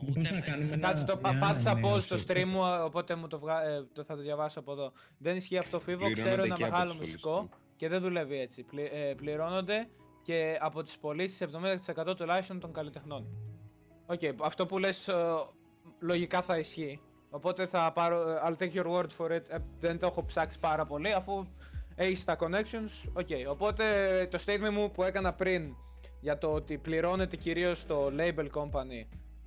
[0.02, 0.42] Μήπως Ούτε να με...
[0.46, 2.18] κάνουμε ένα- Κάτσε το πα- μια πάτησα pause ανανέωση.
[2.18, 3.64] στο stream μου, οπότε μου το, βγα...
[3.64, 4.92] ε, το θα το διαβάσω από εδώ.
[5.18, 7.58] Δεν ισχύει αυτό Φίβο, ξέρω Πληρώνονται ένα και από μεγάλο τους μουσικό solist.
[7.76, 8.64] και δεν δουλεύει έτσι.
[8.64, 8.90] Πλη...
[8.94, 9.88] ε, πληρώνονται
[10.22, 11.48] και από τις πωλήσεις
[12.08, 13.28] 70% τουλάχιστον των καλλιτεχνών.
[14.06, 15.16] Οκ, αυτό που λες ε,
[16.00, 17.02] λογικά θα ισχύει.
[17.30, 20.60] Οπότε θα πάρω, ε, I'll take your word for it, Ε, δεν το έχω ψάξει
[20.60, 21.46] πάρα πολύ αφού
[22.04, 23.28] έχει τα connections, οκ.
[23.50, 23.84] Οπότε
[24.32, 25.76] το statement μου που έκανα πριν
[26.20, 29.06] για το ότι πληρώνεται κυρίως το label company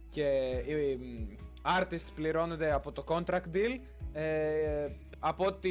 [0.09, 0.23] και
[0.67, 1.37] οι μ,
[1.79, 3.79] artists πληρώνονται από το contract deal
[4.13, 4.89] ε,
[5.19, 5.71] από ό,τι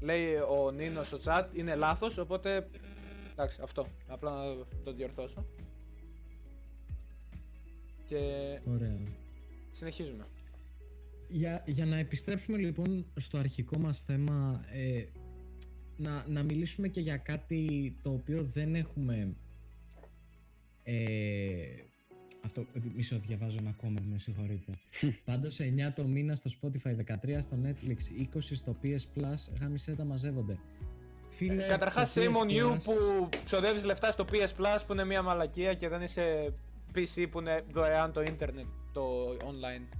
[0.00, 2.68] λέει ο Νίνος στο chat είναι λάθος οπότε
[3.32, 5.46] εντάξει αυτό απλά να το διορθώσω
[8.04, 8.16] και
[8.70, 8.98] Ωραία.
[9.70, 10.26] συνεχίζουμε
[11.28, 15.04] Για, για να επιστρέψουμε λοιπόν στο αρχικό μας θέμα, ε,
[16.00, 19.34] να, να μιλήσουμε και για κάτι το οποίο δεν έχουμε...
[20.82, 20.94] Ε,
[22.44, 24.72] αυτό, δι- μισό διαβάζω ένα comment, με συγχωρείτε.
[25.24, 30.04] Πάντως 9 το μήνα στο Spotify, 13 στο Netflix, 20 στο PS Plus, γάμισε τα
[30.04, 30.58] μαζεύονται.
[31.30, 32.92] Φίλε, Καταρχάς το PS Simon You Plus- που
[33.44, 36.52] ξοδεύεις λεφτά στο PS Plus που είναι μια μαλακία και δεν είσαι
[36.94, 39.96] PC που είναι δωρεάν το ίντερνετ, το online.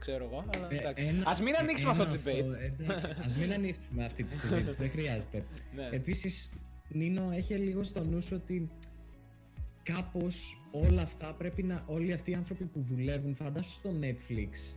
[0.00, 1.04] Ξέρω εγώ, αλλά Ε, εντάξει.
[1.04, 2.36] ένα- Ας μην ε, ανοίξουμε αυτό ένα το debate.
[2.80, 5.44] εντάξει, ας μην ανοίξουμε αυτή τη συζήτηση, δεν χρειάζεται.
[5.76, 5.88] Ναι.
[5.92, 6.50] Επίσης,
[6.88, 8.68] Νίνο, έχει λίγο στο νου σου ότι
[9.82, 14.74] κάπως όλα αυτά πρέπει να, όλοι αυτοί οι άνθρωποι που δουλεύουν, φαντάσου στο Netflix,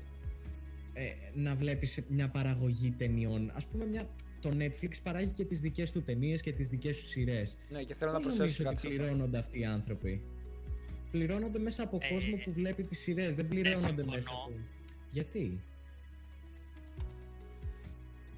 [0.93, 3.51] ε, να βλέπεις μια παραγωγή ταινιών.
[3.55, 4.07] Ας πούμε, μια,
[4.41, 7.57] το Netflix παράγει και τις δικές του ταινίες και τις δικές του σειρές.
[7.69, 8.99] Ναι, και θέλω να Πώς προσθέσω νομίζεις κάτι ότι σε αυτό.
[9.03, 10.21] πληρώνονται αυτοί οι άνθρωποι;
[11.11, 14.11] Πληρώνονται μέσα από Ε, κόσμο που βλέπει τις σειρές, δεν πληρώνονται συμφωνώ.
[14.15, 14.51] μέσα από...
[15.13, 15.61] Γιατί;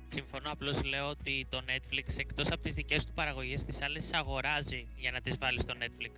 [0.08, 4.88] Συμφωνώ, απλώς λέω ότι το Netflix εκτός από τις δικές του παραγωγές, τις άλλες αγοράζει
[4.96, 6.12] για να τις βάλει στο Netflix.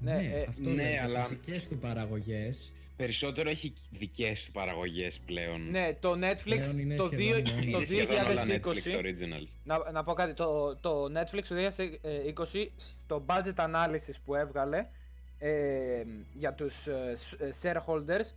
[0.00, 4.52] Ναι, ε, αυτό ναι, λέω, για αλλά- τις δικές του παραγωγές Περισσότερο έχει δικές του
[4.52, 5.70] παραγωγές πλέον.
[5.70, 7.88] Ναι, το Netflix Πλέον είναι το, σχεδόν δύο- μόνος.
[7.88, 8.92] το Είναι σχεδόν όλα 2020.
[8.92, 9.48] Netflix originals.
[9.64, 14.86] Να, να πω κάτι, το, το Netflix το 2020 στο budget analysis που έβγαλε
[15.38, 16.02] ε,
[16.34, 18.30] για τους ε, s- ε, shareholders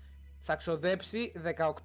[0.44, 1.32] θα ξοδέψει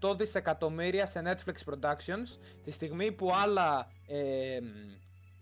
[0.01, 4.59] 18 δισεκατομμύρια σε Netflix Productions τη στιγμή που άλλα ε,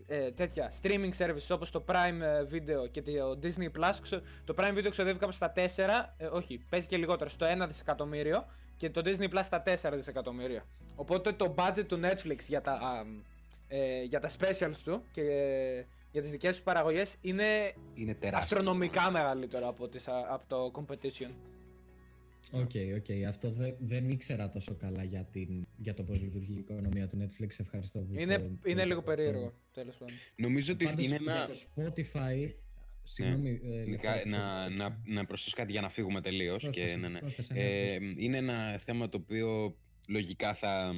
[0.07, 4.55] ε, τέτοια streaming services όπως το Prime ε, Video και το Disney Plus ξε- το
[4.59, 5.59] Prime Video ξοδεύει κάπου στα 4
[6.17, 8.47] ε, όχι, παίζει και λιγότερο, στο 1 δισεκατομμύριο
[8.77, 10.65] και το Disney Plus στα 4 δισεκατομμύρια
[10.97, 13.05] οπότε το budget του Netflix για τα, α,
[13.69, 18.39] ε, για τα specials του και ε, για τις δικές τους παραγωγές είναι Είναι τεράστιο.
[18.59, 21.31] αστρονομικά μεγαλύτερο από, τις, α, από το competition
[22.55, 23.27] Οκ, οκ.
[23.29, 27.19] Αυτό δε- δεν ήξερα τόσο καλά για, την, για το πώς λειτουργεί η οικονομία του
[27.23, 27.49] Netflix.
[27.59, 27.99] Ευχαριστώ.
[27.99, 31.33] που είναι, το- είναι το- λίγο το- περίεργο τέλος πάντων Νομίζω ότι Πάντως, είναι για
[31.33, 31.47] ένα.
[31.47, 32.51] το Spotify...
[33.07, 36.63] Συγγνώμη, ε, Γενικά, Λευτέρη, να, να, να προσθέσω κάτι για να φύγουμε τελείως.
[36.63, 37.19] Και, πρόσθεσε, ναι, ναι.
[37.19, 39.77] πρόσθεσε, ναι, Ε, είναι ένα θέμα το οποίο
[40.09, 40.95] λογικά θα,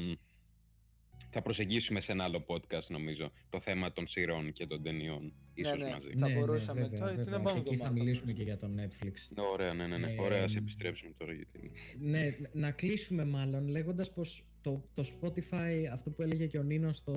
[1.31, 3.33] θα προσεγγίσουμε σε ένα άλλο podcast νομίζω.
[3.49, 5.33] Το θέμα των σειρών και των ταινιών.
[5.55, 5.91] Ίσως ναι.
[5.91, 6.11] μαζί.
[6.19, 6.81] Θα μπορούσαμε.
[6.81, 7.39] βέβαια, Τώρα την βέβαια.
[7.41, 8.79] επόμενη Εκεί θα εβδομάδα θα μιλήσουμε και μπορούσαμε.
[8.79, 9.43] για το Netflix.
[9.53, 10.13] Ωραία, ναι, ναι, ναι.
[10.13, 11.71] Ε, Ωραία, ας εμ, επιστρέψουμε τώρα γιατί...
[11.99, 16.97] Ναι, να κλείσουμε μάλλον λέγοντας πως το, το Spotify, αυτό που έλεγε και ο Νίνος
[16.97, 17.15] στο,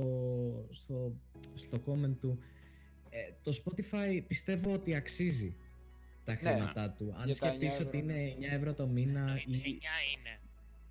[0.71, 1.15] στο,
[1.55, 2.39] στο comment του,
[3.09, 5.55] ε, το Spotify πιστεύω ότι αξίζει
[6.23, 6.37] τα Ναι.
[6.51, 7.13] χρήματά του.
[7.17, 8.13] Αν Για τα 9 σκεφτείς ευρώ, ότι ναι.
[8.13, 10.38] είναι 9 ευρώ το μήνα Είναι, 9 ή, είναι.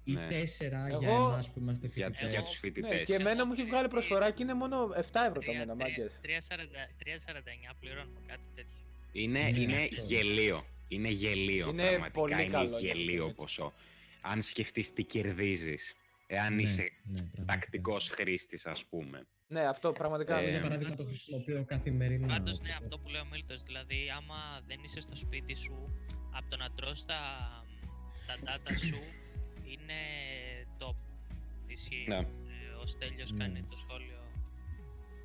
[0.08, 0.26] Ή Ναι.
[0.30, 2.28] 4 για Εγώ- εμάς που είμαστε Για, φοιτητές.
[2.28, 3.06] για Εγώ- τους Ναι, φοιτητές.
[3.06, 6.18] και εμένα μου έχει Εγώ- βγάλει προσφορά και είναι μόνο 7 ευρώ το μήνα, μάγκες.
[6.22, 8.82] 3,49 πληρώνουμε κάτι τέτοιο.
[9.12, 10.04] Είναι, Ναι, είναι αυτό.
[10.14, 10.64] γελίο.
[10.88, 12.10] Είναι γελίο Είναι πραγματικά.
[12.20, 13.34] πολύ είναι καλό για το γελίο κομμάτι.
[13.36, 13.72] ποσό.
[14.20, 15.94] Αν σκεφτείς τι κερδίζεις,
[16.26, 16.88] εάν Ναι, είσαι ναι,
[17.20, 17.44] πραγματικά.
[17.52, 19.26] τακτικός χρήστης ας πούμε.
[19.48, 20.36] Ναι, αυτό πραγματικά.
[20.38, 20.60] Ε, Για είναι.
[20.60, 22.26] παράδειγμα το Πάντως- χρησιμοποιώ καθημερινά.
[22.26, 22.84] Πάντως ναι, οπότε.
[22.84, 25.90] αυτό που λέει ο Μίλτος, δηλαδή άμα δεν είσαι στο σπίτι σου,
[26.36, 27.20] από το να τρως τα,
[28.26, 28.98] τα data σου
[29.92, 30.94] είναι top.
[31.66, 32.04] Ισχύει.
[32.08, 32.16] Ναι.
[32.16, 32.24] Ε,
[32.82, 33.38] ο Στέλιος Ναι.
[33.44, 34.16] κάνει το σχόλιο.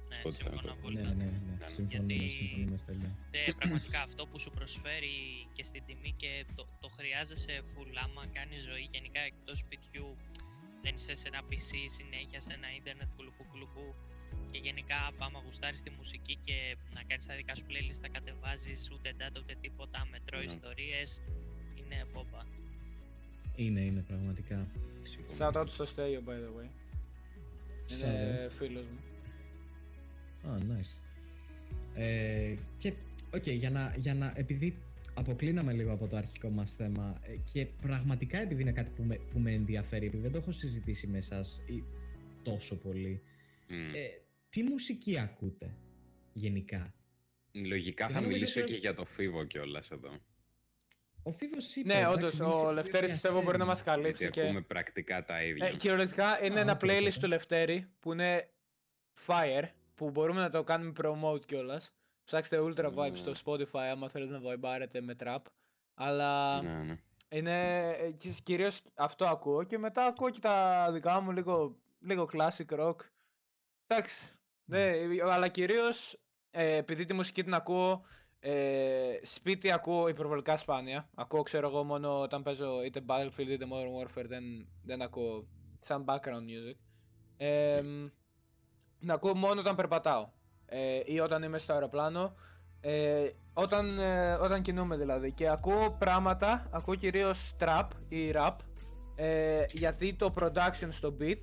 [0.10, 0.96] Ναι, Spotify, συμφωνώ το- πολύ.
[1.02, 1.56] Ναι, ναι, ναι.
[1.60, 3.12] Ναι, Συμφωνούμε, γιατί- συμφωνούμε Στέλιο.
[3.32, 8.26] Ναι, πραγματικά αυτό που σου προσφέρει και στην τιμή και το, το χρειάζεσαι full άμα
[8.28, 10.18] κάνεις ζωή γενικά εκτός σπιτιού
[10.82, 13.96] δεν είσαι σε ένα PC συνέχεια, σε ένα ίντερνετ κουλουπού κουλουπού
[14.52, 18.92] και γενικά άμα γουστάρεις τη μουσική και να κάνεις τα δικά σου playlist, τα κατεβάζεις
[18.94, 20.44] ούτε data ούτε τίποτα, μετρό Ναι.
[20.46, 21.22] ιστορίες,
[21.76, 22.46] είναι πόπα.
[23.56, 24.68] Είναι, είναι πραγματικά.
[25.38, 26.68] Shout out στο Στέλιο, by the way.
[27.92, 29.00] Είναι φίλος μου.
[30.52, 31.00] Α, nice.
[31.96, 32.94] Ε, και,
[33.34, 34.78] οκ, για, να, για να, επειδή
[35.14, 39.16] αποκλίναμε λίγο από το αρχικό μας θέμα ε, και πραγματικά επειδή είναι κάτι που με,
[39.16, 41.84] που με ενδιαφέρει, επειδή δεν το έχω συζητήσει με εσάς ή
[42.44, 43.22] τόσο πολύ,
[43.68, 43.76] Μμ.
[43.94, 44.08] ε,
[44.50, 45.74] τι μουσική ακούτε
[46.34, 46.94] γενικά;
[47.52, 50.10] Λογικά και θα δεν νομίζω μιλήσω ότι- και για το Φίβο κιόλας εδώ.
[51.24, 51.94] Ο Φίβος είπε...
[51.94, 53.66] Ναι, εντάξει, όντως, μίλησε ο για Λευτέρης μια πιστεύω μπορεί να σέρια.
[53.66, 54.46] μας καλύψει Γιατί και.
[54.46, 55.68] ακούμε πρακτικά τα ίδια.
[55.68, 57.20] Ε, κυριολεκτικά είναι Α, ένα οκ, playlist τότε.
[57.20, 58.50] του Λευτέρη που είναι
[59.28, 59.64] Fire
[59.96, 61.94] που μπορούμε να το κάνουμε promote κιόλας.
[62.24, 63.18] Ψάξτε Ultra Vibes Ναι.
[63.18, 65.38] στο Spotify άμα θέλετε να vibarετε με trap.
[65.94, 66.96] Αλλά Ναι, ναι.
[67.30, 67.94] είναι
[68.44, 72.96] κυρίως αυτό ακούω και μετά ακούω και τα δικά μου λίγο, λίγο classic rock.
[73.88, 74.32] Εντάξει.
[74.66, 74.92] Ναι,
[75.32, 76.18] αλλά κυρίως
[76.52, 78.06] επειδή τη μουσική την ακούω
[78.46, 81.06] ε, σπίτι ακούω υπερβολικά σπάνια.
[81.16, 84.44] Ακούω, ξέρω εγώ, μόνο όταν παίζω είτε Battlefield είτε Modern Warfare δεν,
[84.84, 85.48] δεν ακούω
[85.80, 86.78] σαν background music.
[87.38, 88.08] Ε, μ,
[89.00, 90.30] να ακούω μόνο όταν περπατάω
[90.66, 92.34] ε, ή όταν είμαι στο αεροπλάνο.
[92.82, 98.56] Ε, όταν, ε, όταν κινούμε δηλαδή και ακούω πράγματα, ακούω κυρίως trap ή rap
[99.16, 101.40] ε, γιατί το production στο beat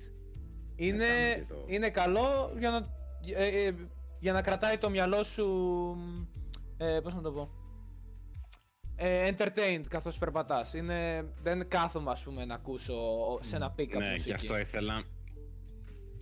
[0.75, 2.77] είναι, κάνουμε και το- είναι καλό για να,
[3.35, 3.75] ε, ε,
[4.19, 5.45] για να κρατάει το μυαλό σου
[6.81, 7.49] ε, πώς να το πω.
[8.95, 10.73] Ε, entertained καθώς περπατάς.
[10.73, 12.95] Είναι, δεν κάθομαι ας πούμε να ακούσω
[13.41, 14.23] σε ένα pick-up Ναι, μουσική.
[14.27, 15.03] και αυτό ήθελα.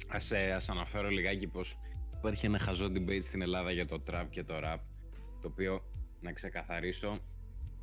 [0.07, 1.77] Ας, ε, ας αναφέρω λιγάκι πως
[2.17, 4.79] υπάρχει ένα χαζό debate στην Ελλάδα για το trap και το rap
[5.41, 5.81] το οποίο
[6.21, 7.19] να ξεκαθαρίσω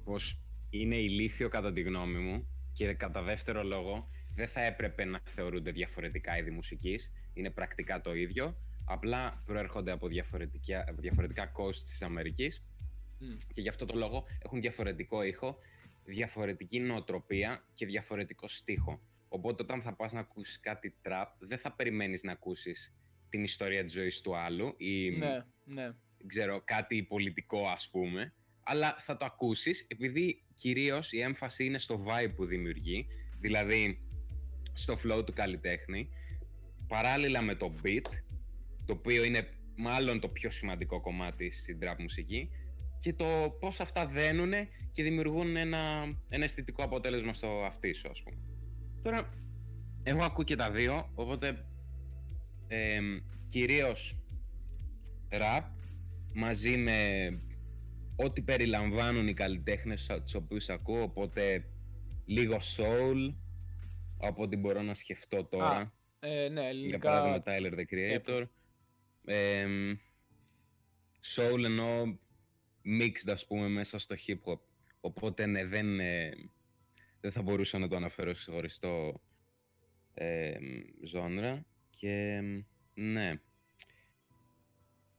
[0.04, 5.20] πως είναι ηλίθιο κατά τη γνώμη μου και κατά δεύτερο λόγο δεν θα έπρεπε να
[5.24, 7.12] θεωρούνται διαφορετικά είδη μουσικής.
[7.32, 8.56] Είναι πρακτικά το ίδιο
[8.86, 12.64] απλά προέρχονται από διαφορετικά, από διαφορετικά coast της Αμερικής
[13.18, 13.36] Μμ.
[13.52, 15.58] και γι' αυτό το λόγο έχουν διαφορετικό ήχο,
[16.04, 19.00] διαφορετική νοοτροπία και διαφορετικό στίχο.
[19.28, 22.94] Οπότε όταν θα πας να ακούσεις κάτι trap, δεν θα περιμένεις να ακούσεις
[23.28, 25.90] την ιστορία της ζωής του άλλου ή ναι, ναι.
[26.26, 32.04] ξέρω, κάτι πολιτικό ας πούμε, αλλά θα το ακούσεις επειδή κυρίως η έμφαση είναι στο
[32.06, 33.06] vibe που δημιουργεί,
[33.38, 33.98] δηλαδή
[34.72, 36.10] στο flow του καλλιτέχνη,
[36.88, 38.06] παράλληλα με το beat,
[38.86, 42.50] το οποίο είναι μάλλον το πιο σημαντικό κομμάτι στην trap μουσική,
[42.98, 44.52] και το πώς αυτά δένουν
[44.90, 48.36] και δημιουργούν ένα, ένα αισθητικό αποτέλεσμα στο αυτί σου, ας πούμε.
[49.02, 49.30] Τώρα,
[50.02, 51.66] εγώ ακούω και τα δύο, οπότε
[52.68, 52.98] ε,
[53.46, 54.18] κυρίως
[55.30, 55.62] rap
[56.34, 57.28] μαζί με
[58.16, 61.64] ό,τι περιλαμβάνουν οι καλλιτέχνες τους οποίους ακούω, οπότε
[62.24, 63.34] λίγο soul,
[64.18, 65.92] από ό,τι μπορώ να σκεφτώ τώρα.
[66.18, 66.98] Ε, ναι, Για ελληνικά.
[66.98, 68.44] παράδειγμα, Tyler, the Creator.
[69.26, 69.66] Ε,
[71.34, 72.18] soul ενώ
[73.00, 74.58] mixed ας πούμε μέσα στο hip hop.
[75.00, 76.30] Οπότε ναι, δεν, ε,
[77.20, 79.20] δεν θα μπορούσα να το αναφέρω σε χωριστό
[80.14, 80.58] ε,
[81.04, 81.64] genre.
[81.90, 82.40] Και
[82.94, 83.32] ναι.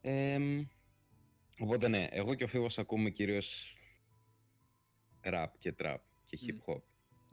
[0.02, 0.40] Ε,
[1.60, 3.78] οπότε ναι, εγώ και ο Φίβος ακούμε κυρίως
[5.24, 6.82] rap και trap και hip hop.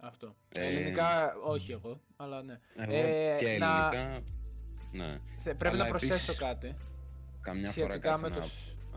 [0.00, 0.36] Αυτό.
[0.48, 2.60] Ε, Ελληνικά, όχι εγώ, αλλά ναι.
[2.76, 4.22] Εγώ Ε, και να- ελληνικά,
[4.96, 5.18] ναι.
[5.42, 6.74] Θε- πρέπει Αλλά να προσθέσω επίσης, κάτι.
[7.40, 8.46] Καμιά φορά Σχετικά κάτσε με, να, το, να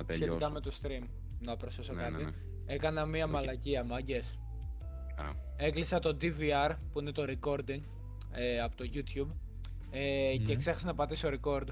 [0.03, 0.49] σχετικά τελειώσω.
[0.51, 1.07] με το stream.
[1.39, 2.11] Να προσθέσω Ναι, κάτι.
[2.17, 2.29] ναι, ναι.
[2.65, 3.31] Έκανα μία Οκ.
[3.31, 4.39] μαλακία, μάγκες.
[5.15, 5.23] Α,
[5.55, 7.79] Έκλεισα το DVR που είναι το recording
[8.31, 9.27] ε, από το YouTube
[9.91, 10.55] ε, και Ναι.
[10.55, 11.67] ξέχασα να πατήσω record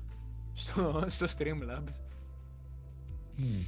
[0.54, 2.00] στο, στο Streamlabs.
[3.36, 3.62] Μμ.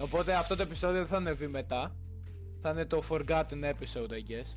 [0.00, 1.94] Οπότε αυτό το επεισόδιο δεν θα ανεβεί μετά.
[2.62, 4.56] Θα είναι το forgotten episode, I guess.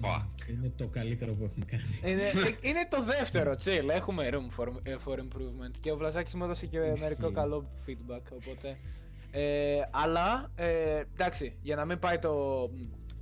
[0.00, 0.28] Πα.
[0.50, 1.82] Είναι το καλύτερο που έχουμε κάνει.
[2.12, 3.88] Είναι, ε, είναι το δεύτερο, chill.
[3.90, 5.70] Έχουμε room for, ε, for improvement.
[5.80, 7.32] Και ο Βλαζάκης μου έδωσε και μερικό Ισχύει.
[7.34, 8.22] καλό feedback.
[8.32, 8.76] Οπότε.
[9.30, 12.66] Ε, αλλά ε, εντάξει, για να μην πάει το,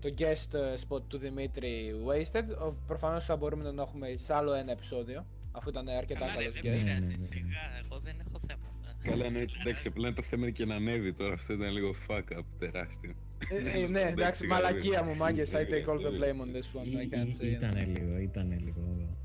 [0.01, 4.53] το guest ε, spot του Δημήτρη wasted, προφανώς θα μπορούμε να τον έχουμε σε άλλο
[4.55, 5.27] ένα επεισόδιο.
[5.53, 6.77] Αφού ήταν αρκετά Καλά, ρε, καλός δεν guest.
[6.77, 7.01] Ναι, πειράζει.
[7.01, 7.27] ναι, ναι.
[7.27, 8.97] Σιγά, εγώ δεν έχω θέματα.
[9.03, 11.33] Καλά, ναι, εντάξει, απλά το θέμα είναι και να ανέβει τώρα.
[11.35, 13.14] Αυτό ήταν λίγο fuck up τεράστιο.
[13.51, 15.03] Ε, ε, ναι, εντάξει, σιγά, μαλακία σιγά.
[15.05, 15.42] μου, μάγκε.
[15.42, 17.01] I take all the Ε, blame on this one.
[17.03, 17.44] I can't say.
[17.46, 19.16] Ήτανε λίγο, ήτανε λίγο.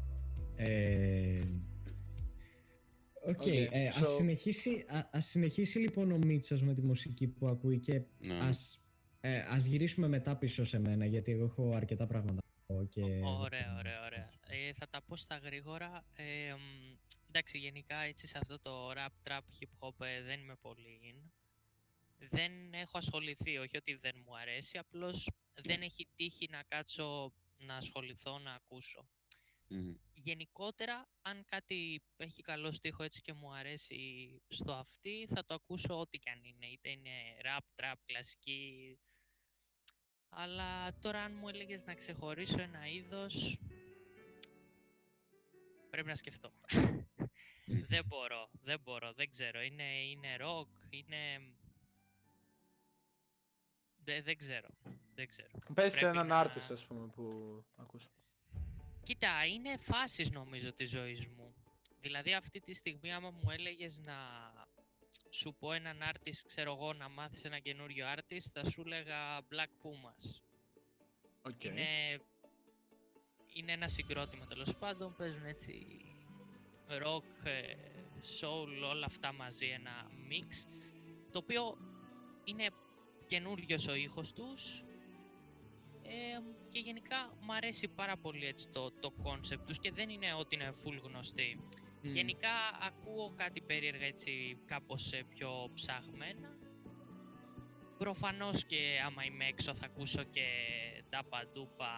[0.55, 1.39] Ε,
[3.25, 7.27] OK, Okay, ε, ας, so- συνεχίσει, α, ας συνεχίσει λοιπόν ο Μήτσος με τη μουσική
[7.27, 8.37] που ακούει και Ναι.
[8.41, 8.81] ας,
[9.21, 13.01] ε, ας γυρίσουμε μετά πίσω σε μένα γιατί εγώ έχω αρκετά πράγματα να πω και...
[13.01, 14.29] Ωραία, ωραία, ωραία.
[14.49, 16.05] Ε, θα τα πω στα γρήγορα.
[16.15, 16.95] Ε, μ,
[17.27, 21.29] εντάξει, γενικά έτσι σε αυτό το rap, trap, hip hop ε, δεν είμαι πολύ in.
[22.29, 27.75] Δεν έχω ασχοληθεί, όχι ότι δεν μου αρέσει, απλώς δεν έχει τύχει να κάτσω να
[27.75, 29.07] ασχοληθώ να ακούσω.
[29.67, 29.95] Μμμ.
[30.13, 35.99] Γενικότερα, αν κάτι έχει καλό στίχο έτσι και μου αρέσει στο αυτή, θα το ακούσω
[35.99, 36.65] ό,τι και αν είναι.
[36.65, 37.11] Είτε είναι
[37.43, 38.97] rap, trap, κλασική.
[40.29, 43.59] Αλλά τώρα αν μου έλεγες να ξεχωρίσω ένα είδος,
[45.89, 46.53] πρέπει να σκεφτώ.
[47.91, 49.61] δεν μπορώ, δεν μπορώ, δεν ξέρω.
[49.61, 51.39] Είναι, είναι rock, είναι...
[54.03, 54.67] Δεν, δεν ξέρω,
[55.15, 55.49] δεν ξέρω.
[55.73, 57.23] Πες πρέπει έναν να- artist, ας πούμε, που
[57.75, 58.09] ακούς.
[59.03, 61.53] Κοίτα, είναι φάσεις νομίζω της ζωής μου.
[62.01, 64.13] Δηλαδή αυτή τη στιγμή άμα μου έλεγες να
[65.29, 69.85] σου πω έναν artist, ξέρω εγώ, να μάθεις ένα καινούριο artist, θα σου έλεγα Black
[69.85, 70.41] Pumas.
[71.41, 71.63] OK.
[71.63, 72.19] Είναι,
[73.53, 76.05] είναι ένα συγκρότημα τέλος πάντων, παίζουν έτσι
[76.87, 77.75] rock, ε,
[78.41, 80.67] soul, όλα αυτά μαζί, ένα mix,
[81.31, 81.77] το οποίο
[82.43, 82.67] είναι
[83.33, 84.83] καινούριος ο ήχος τους
[86.03, 90.33] ε, και γενικά μου αρέσει πάρα πολύ έτσι το, το concept τους και δεν είναι
[90.39, 91.59] ότι είναι full γνωστοί.
[92.01, 92.13] Μμ.
[92.13, 92.49] Γενικά
[92.81, 96.57] ακούω κάτι περίεργα έτσι κάπως ε, πιο ψαγμένα.
[97.97, 100.45] Προφανώς και άμα είμαι έξω θα ακούσω και
[101.09, 101.91] τάπα ντούπα.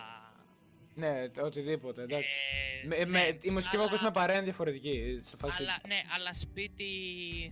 [0.95, 2.35] Ναι, τε- οτιδήποτε, εντάξει.
[2.83, 5.19] Ε, Με, με, ναι, η μουσική που αλλά- ακούς με παρέα είναι διαφορετική.
[5.23, 5.61] Σε φάση...
[5.63, 6.89] Αλλά, ναι, αλλά σπίτι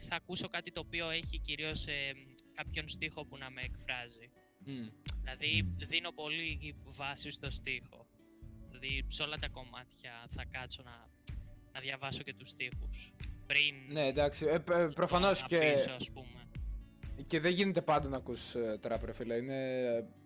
[0.09, 2.13] θα ακούσω κάτι το οποίο έχει κυρίως ε,
[2.55, 4.29] κάποιον στίχο που να με εκφράζει.
[4.65, 4.87] Μμ.
[5.21, 5.87] Δηλαδή Μμ.
[5.87, 8.07] δίνω πολύ βάση στο στίχο.
[8.69, 11.09] Δηλαδή σε όλα τα κομμάτια θα κάτσω να,
[11.73, 13.13] να διαβάσω και τους στίχους.
[13.47, 14.45] Πριν Ναι, εντάξει.
[14.45, 16.49] Ε, π- ε, το προφανώς να και, πείσω, ας πούμε.
[17.27, 19.35] και δεν γίνεται πάντα να ακούς ε, trap, ρε φίλε.
[19.35, 19.57] Είναι,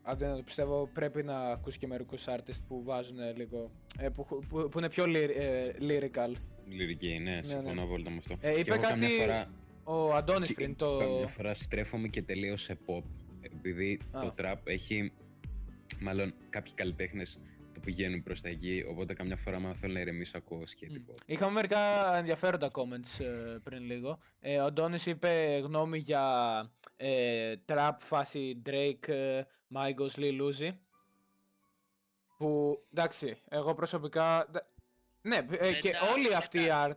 [0.02, 3.72] αν δεν το πιστεύω, πρέπει να ακούς και μερικούς artists που βάζουν ε, λίγο...
[3.98, 6.32] ε, που, που, που είναι πιο lyri- ε, lyrical.
[6.70, 7.82] Λυρική, ναι, συμφωνώ ναι.
[7.82, 8.38] απόλυτα με αυτό.
[8.42, 9.52] Ε, Και είπε εγώ καμιά κάτι φορά-
[9.89, 10.97] Ο Αντώνης Και πριν το...
[10.97, 13.04] Καμιά φορά στρέφομαι και τελείως σε pop.
[13.41, 14.19] Επειδή Α.
[14.21, 15.12] το trap έχει.
[16.00, 17.39] Μάλλον κάποιοι καλλιτέχνες
[17.73, 18.84] το πηγαίνουν προς τα εκεί.
[18.89, 21.04] Οπότε καμιά φορά, άμα θέλω να ηρεμήσω, ακούω σκέτη Μμ.
[21.12, 21.15] pop.
[21.26, 21.80] Είχαμε μερικά
[22.17, 24.19] ενδιαφέροντα comments ε, πριν λίγο.
[24.39, 26.26] Ε, ο Αντώνης είπε γνώμη για
[26.97, 29.41] ε, trap φάση Drake, ε,
[29.76, 30.69] Migos, Lil Uzi.
[32.38, 34.47] Που εντάξει, εγώ προσωπικά.
[34.52, 34.60] δε-
[35.21, 36.93] Ναι, ε, Δεν και τα- όλοι δεν αυτοί οι τα- art.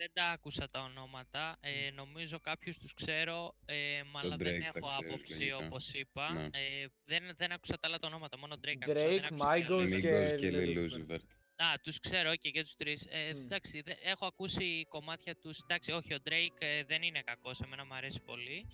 [0.00, 1.56] Δεν τα άκου- Δεν τα άκουσα τα ονόματα.
[1.60, 5.56] Ε, νομίζω κάποιους τους ξέρω, ε, μ, αλλά δεν Drake θα έχω ξέρεις, άποψη λογικά.
[5.56, 6.32] όπως είπα.
[6.32, 6.44] Ναι.
[6.44, 9.06] Ε, δεν, δεν άκουσα τα άλλα τα ονόματα, μόνο Drake άκουσα.
[9.06, 10.00] Drake, δεν άκουσα και Migos άλλους.
[10.00, 11.24] και Migos και Lil Lil Uzi Uzi Vert.
[11.56, 13.06] Α, τους ξέρω και, και τους τρεις.
[13.10, 13.40] Ε, Μμ.
[13.44, 15.58] Εντάξει, δε- έχω ακούσει κομμάτια τους.
[15.62, 18.66] Εντάξει, όχι, ο Drake ε, δεν είναι κακός, εμένα μου αρέσει πολύ.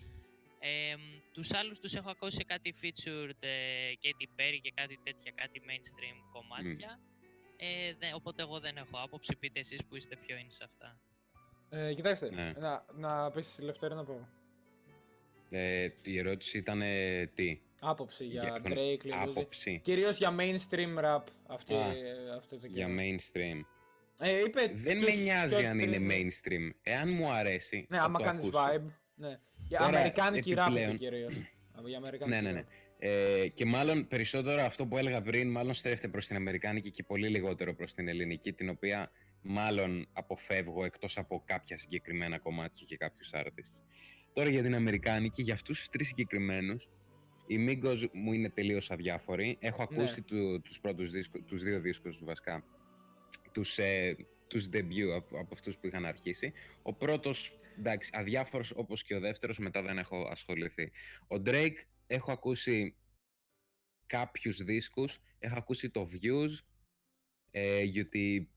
[0.58, 1.00] Ε, μ,
[1.32, 6.16] τους άλλους τους έχω ακούσει κάτι featured ε, Katy Perry και κάτι τέτοια, κάτι mainstream
[6.32, 7.00] κομμάτια.
[7.58, 11.00] Ε, δε- οπότε εγώ δεν έχω άποψη, πείτε εσείς που είστε πιο in σε αυτά.
[11.70, 12.52] Ε, κοιτάξτε, Ναι.
[12.58, 14.28] να, να πεις τη Λευτέρη να πω.
[15.50, 19.28] Ε, η ερώτηση ήταν ε, τι; Άποψη για Για- Drake, Lil Uzi.
[19.28, 22.98] Άποψη Κυρίως για mainstream rap αυτή, Α, ε, αυτό το για καιρό.
[22.98, 23.60] mainstream.
[24.18, 26.70] Ε, είπε Δεν με τους νοιάζει πιο αν είναι τρι- mainstream.
[26.82, 27.86] Εάν μου αρέσει.
[27.88, 28.64] Ναι, θα άμα το κάνεις ακούσω.
[28.64, 28.90] vibe.
[29.14, 29.38] Ναι.
[29.68, 31.32] Για Τώρα, αμερικάνικη ράπ επιπλέον- κυρίως.
[31.86, 32.58] Για αμερικάνικη Ναι, ναι, ναι.
[32.58, 32.68] ράπ.
[32.98, 37.28] Ε, και μάλλον περισσότερο αυτό που έλεγα πριν, μάλλον στρέφεται προς την Αμερικάνικη και πολύ
[37.28, 39.10] λιγότερο προς την Ελληνική, την οποία
[39.46, 43.82] μάλλον αποφεύγω εκτός από κάποια συγκεκριμένα κομμάτια και κάποιους artists.
[44.32, 46.88] Τώρα για την Αμερικάνικη, για αυτούς τους τρεις συγκεκριμένους,
[47.46, 49.56] η Migos μου είναι τελείως αδιάφορη.
[49.60, 49.96] Έχω Ναι.
[49.96, 52.64] ακούσει του, τους πρώτους δίσκους, τους δύο δίσκους βασικά,
[53.52, 54.16] τους, ε,
[54.46, 56.52] τους debut από, από αυτούς που είχαν αρχίσει.
[56.82, 60.92] Ο πρώτος, εντάξει, αδιάφορος όπως και ο δεύτερος, μετά δεν έχω ασχοληθεί.
[61.28, 61.76] Ο Drake
[62.06, 62.96] έχω ακούσει
[64.06, 66.50] κάποιους δίσκους, έχω ακούσει το Views,
[67.50, 68.55] ε, γιατί μου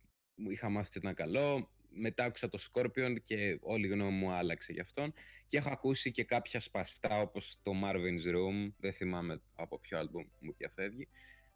[0.50, 4.74] είχα μάθει ότι ήταν καλό, μετά άκουσα το Scorpion και όλη η γνώμη μου άλλαξε
[4.74, 5.14] γι' αυτόν
[5.48, 10.26] και έχω ακούσει και κάποια σπαστά όπως το Marvin's Room, δεν θυμάμαι από ποιο άλμπουμ
[10.40, 11.08] μου διαφεύγει.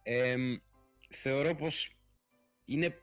[0.03, 0.35] Ε,
[1.09, 1.97] θεωρώ πως
[2.65, 2.97] είναι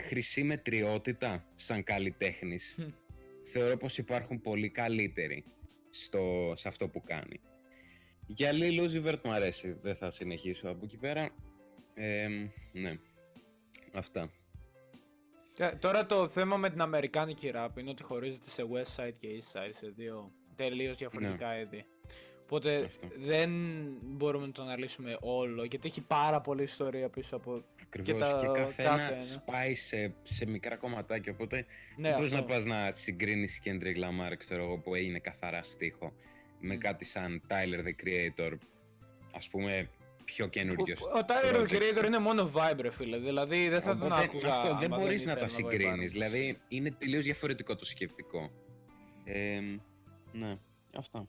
[0.00, 2.74] χρυσή μετριότητα σαν καλλιτέχνης.
[2.76, 2.88] Χμ.
[3.52, 5.44] θεωρώ πως υπάρχουν πολύ καλύτεροι
[5.90, 7.40] στο, σε αυτό που κάνει.
[8.26, 11.34] Για Lil Uzi Vert μου αρέσει, δεν θα συνεχίσω από εκεί πέρα.
[11.94, 12.28] Ε,
[12.72, 12.98] ναι,
[13.92, 14.30] αυτά.
[15.58, 19.28] Ε, Τώρα το θέμα με την αμερικάνικη ράπ είναι ότι χωρίζεται σε West Side και
[19.38, 21.84] East Side, σε δύο τελείως διαφορετικά είδη.
[22.42, 22.84] Οπότε Ναι.
[22.84, 23.08] Αυτό.
[23.18, 23.50] δεν
[24.02, 27.64] μπορούμε να το αναλύσουμε όλο, γιατί έχει πάρα πολλή ιστορία πίσω από...
[27.82, 28.20] Ακριβώς.
[28.30, 29.22] τα- Και, καθένα κάθε ένα.
[29.22, 32.52] σπάει σε, σε μικρά κομματάκια, οπότε Ναι, δεν μπορείς να αυτό.
[32.52, 36.12] πας να συγκρίνεις Kendrick Lamar, ξέρω εγώ, που έγινε καθαρά στίχο,
[36.60, 36.78] με Μμ.
[36.78, 38.52] κάτι σαν Tyler, the Creator,
[39.34, 39.88] ας πούμε,
[40.34, 41.00] πιο καινούριος.
[41.00, 41.72] Ο Tyler the project.
[41.72, 43.18] Creator είναι μόνο vibe, ρε φίλε.
[43.18, 44.48] Δηλαδή δεν θα τον Οπότε άκουγα.
[44.48, 46.12] Αυτό δεν άμα μπορείς να ήθελα τα vibe συγκρίνεις, artist.
[46.12, 48.50] δηλαδή είναι τελείως διαφορετικό το σκεπτικό.
[49.24, 49.60] Ε,
[50.32, 50.58] ναι,
[50.96, 51.28] αυτά.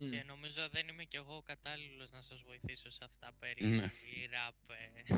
[0.00, 0.10] Μμ.
[0.10, 3.90] Και νομίζω δεν είμαι κι εγώ κατάλληλος να σας βοηθήσω σε αυτά περί Ναι.
[4.34, 4.60] ραπ.
[4.70, 5.14] ε.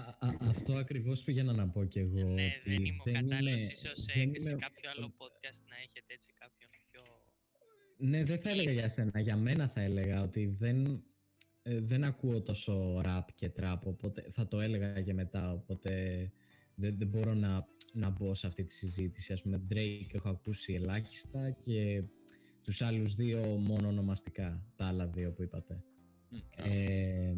[0.00, 2.18] Α, α, αυτό ακριβώς πήγαινα να πω κι εγώ.
[2.28, 3.62] ναι, ότι δεν είμαι ο κατάλληλος.
[3.62, 7.02] είμαι- σω δεν σε είμαι- κάποιο άλλο podcast να έχετε έτσι κάποιον πιο.
[7.96, 9.20] Ναι, δεν θα έλεγα για σένα.
[9.20, 11.02] Για μένα θα έλεγα ότι δεν,
[11.66, 15.90] ε, δεν ακούω τόσο rap και trap, οπότε θα το έλεγα και μετά, οπότε
[16.74, 19.32] δεν, δεν μπορώ να, να μπω σε αυτή τη συζήτηση.
[19.32, 22.02] Ας πούμε, Drake έχω ακούσει ελάχιστα και
[22.62, 25.82] τους άλλους δύο μόνο ονομαστικά, τα άλλα δύο που είπατε.
[26.30, 26.36] Μμ.
[26.56, 27.34] Ε,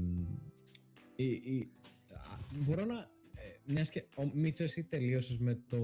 [1.16, 1.70] η- η-
[2.12, 2.98] α, μπορώ να...
[3.34, 5.78] ε, Μιας και ο Μίτσος, εσύ τελείωσες με το,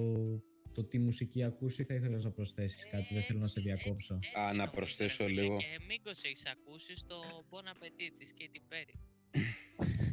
[0.74, 4.14] το τι μουσική ακούσει, θα ήθελες να προσθέσεις κάτι, δεν θέλω να σε Έτσι, διακόψω.
[4.14, 5.56] έτσι, Α, έτσι να νομίζω, προσθέσω ρε φίλε, λίγο.
[5.58, 7.16] Και μήπως έχεις ακούσει στο
[7.50, 8.94] Bon Appetit της Katy Perry.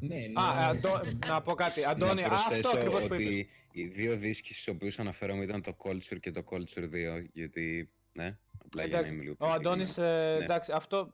[0.01, 0.41] Ναι, ναι.
[0.41, 1.84] Α, Αντώ- να πω κάτι.
[1.86, 3.26] Αντώνη, να α, αυτό προσθέσω ακριβώς που είπες.
[3.28, 7.91] ότι οι δύο δίσκοι στους οποίους αναφέρομαι ήταν το Culture και το Culture 2, γιατί,
[8.14, 10.34] ναι, απλά για να Εντάξει, είμαι λίγο ο πιο Αντώνης, συγκεκριμένος.
[10.34, 10.43] ε, Ναι.
[10.43, 11.14] εντάξει, αυτό,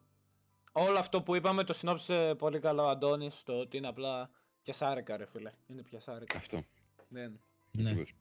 [0.71, 4.29] όλο αυτό που είπαμε το συνόψε πολύ καλά ο Αντώνης, το ότι είναι απλά
[4.63, 5.51] πιασάρικα ρε φίλε.
[5.67, 6.37] Είναι πιασάρικα.
[6.37, 6.63] Αυτό,
[7.09, 7.39] Δεν.
[7.71, 8.13] ναι, ακριβώς.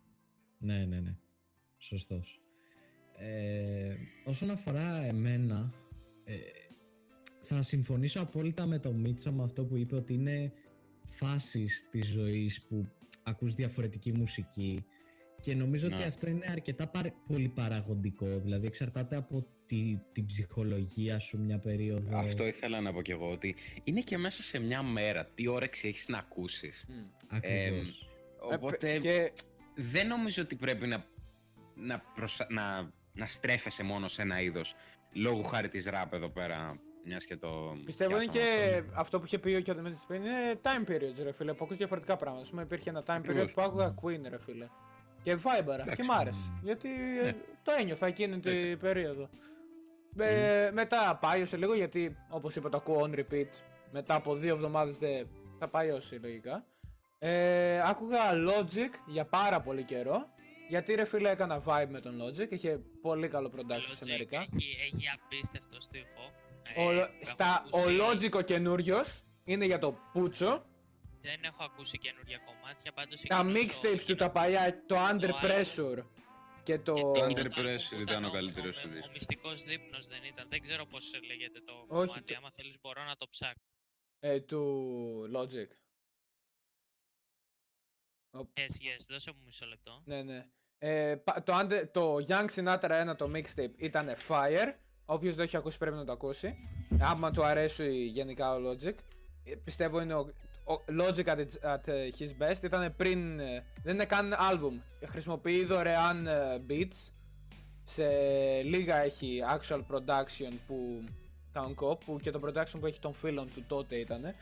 [0.65, 1.17] Ναι, ναι, ναι.
[1.79, 2.41] Σωστός.
[3.19, 3.95] Ε,
[4.25, 5.73] όσον αφορά εμένα,
[6.25, 6.35] ε,
[7.41, 10.53] θα συμφωνήσω απόλυτα με τον Μίτσο με αυτό που είπε ότι είναι
[11.07, 12.89] φάσεις της ζωής που
[13.23, 14.85] ακούς διαφορετική μουσική
[15.41, 16.05] και νομίζω ότι Ναι.
[16.05, 22.17] αυτό είναι αρκετά παρ- πολύ παραγοντικό, δηλαδή εξαρτάται από τη, την ψυχολογία σου μια περίοδο.
[22.19, 23.55] Αυτό ήθελα να πω κι εγώ, ότι
[23.85, 26.87] είναι και μέσα σε μια μέρα τι όρεξη έχεις να ακούσεις.
[26.89, 27.03] Μμ.
[27.29, 28.09] Ακριβώς.
[28.51, 29.33] Ε, Οπότε Και
[29.75, 31.05] δεν νομίζω ότι πρέπει να,
[31.75, 34.75] να, προσα- να, να στρέφεσαι μόνο σε ένα είδος.
[35.12, 39.01] Λόγω χάρη της ράπ εδώ πέρα, μιας και το πιστεύω είναι πιάσαμε και αυτό.
[39.01, 42.16] αυτό που είχε πει ο Κιώδης πριν είναι time periods ρε φίλε, που ακούς διαφορετικά
[42.16, 42.43] πράγματα.
[42.43, 43.53] Ας πούμε υπήρχε ένα time period Ακριβώς.
[43.53, 44.68] που άκουγα Queen ρε φίλε.
[45.22, 45.95] Και Viber Εντάξει.
[45.95, 46.53] και μ' άρεσε.
[46.62, 46.89] Γιατί
[47.25, 48.77] ε, το ένιωθα εκείνη την Ναι.
[48.77, 49.29] περίοδο.
[50.18, 53.49] Ε, μετά πάιωσε λίγο γιατί όπως είπα το ακούω on repeat.
[53.91, 55.27] Μετά από δύο εβδομάδες δεν
[55.59, 56.64] θα πάιώσει λογικά.
[57.27, 60.33] Ε, άκουγα Logic για πάρα πολύ καιρό.
[60.68, 64.41] Γιατί ρε φίλε έκανα vibe με τον Logic, είχε πολύ καλό production σε Logic Αμερικά.
[64.41, 66.33] Έχει, έχει απίστευτο στίχο.
[66.77, 68.01] Ο, Ε, Lo- έχω στα, ο ακούσει-
[68.33, 70.64] Logic ο καινούριος είναι για το Πούτσο.
[71.20, 75.25] Δεν έχω ακούσει καινούργια κομμάτια, πάντως Τα εκείνος ο- mixtapes του τα παλιά, το Under
[75.25, 75.39] άλλο.
[75.43, 76.05] Pressure
[76.62, 76.95] και το...
[76.95, 78.95] Και Το εκείνο Under το album Pressure που ήταν ο ο- καλύτερος ο- του Ο
[78.95, 79.12] δίσκου.
[79.12, 80.47] μυστικός δείπνος δεν ήταν.
[80.49, 82.25] Δεν ξέρω πώς λέγεται το Όχι, κομμάτι.
[82.33, 83.64] το- Άμα θέλεις μπορώ να το ψάξω.
[84.20, 84.62] ε, του
[85.37, 85.70] Logic.
[88.35, 90.03] Yes, yes, δώσε μου μισό λεπτό.
[90.05, 90.45] Ναι, ναι.
[90.78, 94.74] Ε, πα- το, Under- το Young Sinatra 1 το mixtape ήταν Fire.
[95.05, 96.57] Όποιος δεν έχει ακούσει πρέπει να το ακούσει.
[97.01, 98.95] Άμα του αρέσει γενικά ο Logic.
[99.45, 100.20] Ε, πιστεύω είναι ο,
[100.64, 102.62] ο Logic at, its- at ε, his best.
[102.62, 103.41] Ήταν πριν.
[103.41, 104.80] ε, δεν είναι καν album.
[105.07, 107.11] Χρησιμοποιεί δωρεάν ε, beats.
[107.85, 108.07] Σε
[108.62, 111.05] λίγα έχει actual production που.
[111.57, 114.35] Town Cop που και το production που έχει των φίλων του τότε ήταν.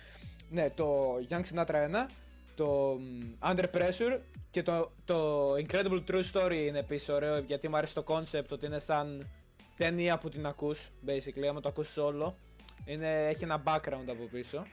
[0.51, 2.07] Ναι, το Young Sinatra 1,
[2.55, 7.77] το μ, Under Pressure και το, το Incredible True Story είναι επίσης ωραίο γιατί μου
[7.77, 9.31] αρέσει το concept ότι είναι σαν
[9.77, 12.37] ταινία που την ακούς, basically, άμα το ακούς όλο.
[12.85, 14.67] Είναι, έχει ένα background από πίσω.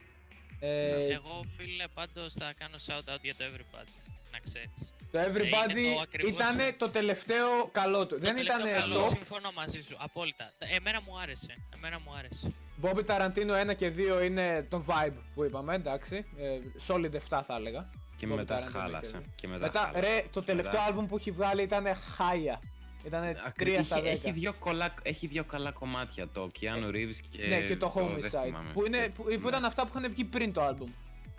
[0.60, 4.92] Ε, Εγώ, φίλε, πάντως θα κάνω shout-out για το Everybody, να ξέρεις.
[5.10, 8.18] Το είναι Everybody το ακριβώς- ήταν το τελευταίο καλό του.
[8.20, 9.08] Δεν Το ήταν τελευταίο καλό, top.
[9.08, 10.52] Συμφωνώ μαζί σου, απόλυτα.
[10.58, 12.52] Εμένα μου άρεσε, εμένα μου άρεσε.
[12.82, 16.26] Bobby Tarantino 1 και 2 είναι το vibe που είπαμε, εντάξει.
[16.38, 17.90] Ε, solid 7 θα έλεγα.
[18.16, 19.10] Και Bobby μετά Tarantino και χάλασε.
[19.10, 19.22] δύο.
[19.34, 20.00] Και μετά, Μετά, χάλασε.
[20.00, 21.86] ρε, το τελευταίο Μετά- άλμπουμ που έχει βγάλει ήταν
[22.16, 22.60] χάια.
[23.04, 24.04] Ήταν Ακρι- 3 στα 10.
[24.04, 27.88] έχει, έχει, δύο κολλά, έχει δύο καλά κομμάτια, το Keanu Reeves και ναι, και το
[27.94, 28.42] δεν Homicide.
[28.44, 28.70] θυμάμαι.
[28.72, 29.48] Που, είναι, Και- που, που ναι.
[29.48, 30.90] ήταν αυτά που είχαν βγει πριν το άλμπουμ.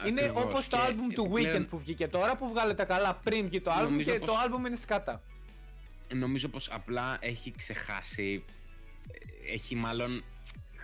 [0.07, 0.43] Είναι Ακριβώς.
[0.43, 3.45] όπως το Και άλμπουμ του επιπλέον- Weekend που βγήκε τώρα που βγάλε τα καλά πριν
[3.47, 5.21] βγει το άλμπουμ Νομίζω και πως- το άλμπουμ είναι σκάτα.
[6.13, 8.43] Νομίζω πως απλά έχει ξεχάσει,
[9.47, 10.23] ε, έχει μάλλον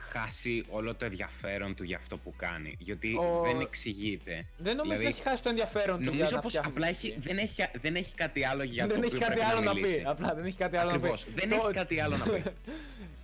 [0.09, 2.75] χάσει όλο το ενδιαφέρον του για αυτό που κάνει.
[2.79, 4.45] Γιατί Ο- δεν εξηγείται.
[4.57, 6.87] Δεν νομίζω Δηλαδή, ότι έχει χάσει το ενδιαφέρον του για Νομίζω να πως φτιάχνει απλά
[6.87, 7.07] μουσική.
[7.07, 9.61] έχει, δεν, έχει, δεν έχει κάτι άλλο για Δεν το έχει οποίο κάτι πρέπει άλλο
[9.65, 9.95] να μιλήσει.
[9.97, 10.03] πει.
[10.07, 11.23] Απλά δεν έχει κάτι άλλο να Ακριβώς.
[11.23, 11.31] πει.
[11.31, 12.43] Δεν Το- έχει κάτι άλλο να πει.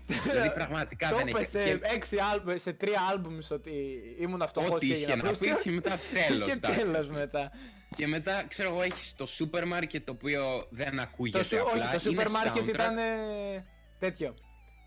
[0.07, 1.49] δηλαδή πραγματικά Το δεν είπε έχει.
[1.49, 3.71] σε, Και έξι άλμπ, σε τρία άλμπουμ ότι
[4.19, 5.61] ήμουν φτωχός Ό,τι και είχε έγινα να πει πλούσιος.
[5.61, 6.47] και μετά τέλος.
[6.47, 6.79] Και εντάξει.
[6.79, 7.51] τέλος μετά.
[7.95, 11.71] Και μετά, ξέρω εγώ, έχεις το σούπερ μάρκετ το οποίο δεν Το, ακούγεται σου- απλά.
[11.83, 12.67] όχι, το σούπερ είναι μάρκετ soundtrack.
[12.73, 13.65] ήταν ε,
[13.99, 14.33] τέτοιο.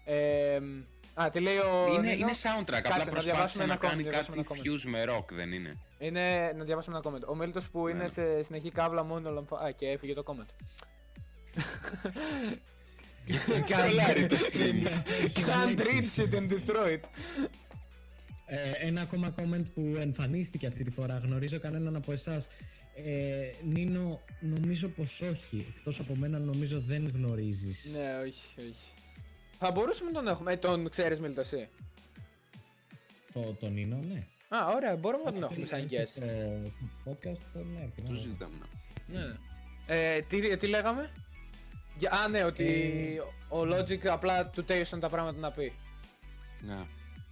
[0.05, 0.59] Ε,
[1.15, 3.81] α, τι λέει ο Είναι, Νίνο; είναι soundtrack, Κάτσε, απλά να προσπάθησε διαβάσουμε να ένα
[3.81, 5.77] comment, κάνει διαβάσουμε κάτι ένα fuse με rock, δεν είναι.
[5.99, 7.23] Είναι, να διαβάσουμε ένα comment.
[7.29, 8.09] Ο Μίλτος που είναι Ναι.
[8.09, 9.57] σε συνεχή κάβλα μόνο λαμφα...
[9.59, 10.55] Α, και έφυγε το comment.
[13.67, 14.87] Τρολάρει το stream.
[15.33, 17.01] Can't reach it in Detroit.
[18.47, 21.19] Ε, ένα ακόμα comment που εμφανίστηκε αυτή τη φορά.
[21.25, 22.49] Γνωρίζω κανέναν από εσάς.
[23.05, 25.67] Ε, Νίνο, νομίζω πως όχι.
[25.77, 27.85] Εκτός από μένα νομίζω δεν γνωρίζεις.
[27.93, 28.93] ναι, όχι, όχι.
[29.59, 30.53] Θα μπορούσαμε να τον έχουμε.
[30.53, 31.69] Ε, τον ξέρεις Μίλτο εσύ.
[33.33, 34.27] Το, το Νίνο, ναι.
[34.49, 36.07] Α, ωραία, μπορούμε να τον έχουμε σαν Έρθει guest.
[36.07, 36.25] Στο
[37.05, 38.03] podcast τον έρθει.
[38.03, 38.19] Το ναι.
[38.19, 38.57] συζητάμε.
[39.07, 39.19] ναι.
[39.19, 39.35] Ναι.
[39.87, 41.11] Ε, τι, τι λέγαμε;
[41.99, 42.65] Για, α, ναι, ότι
[43.49, 45.73] ο Logic απλά του τέλειωσαν τα πράγματα να πει.
[46.61, 46.77] Ναι.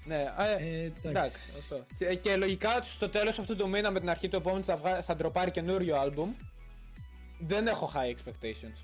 [0.06, 0.98] Ναι, ε, Ε, εντάξει.
[1.02, 1.86] εντάξει, αυτό.
[1.98, 5.02] Ε, Και λογικά στο τέλος αυτού του μήνα με την αρχή του επόμενου θα, βγα...
[5.02, 6.32] θα ντροπάρει καινούριο άλμπουμ.
[7.38, 8.78] Δεν έχω high expectations.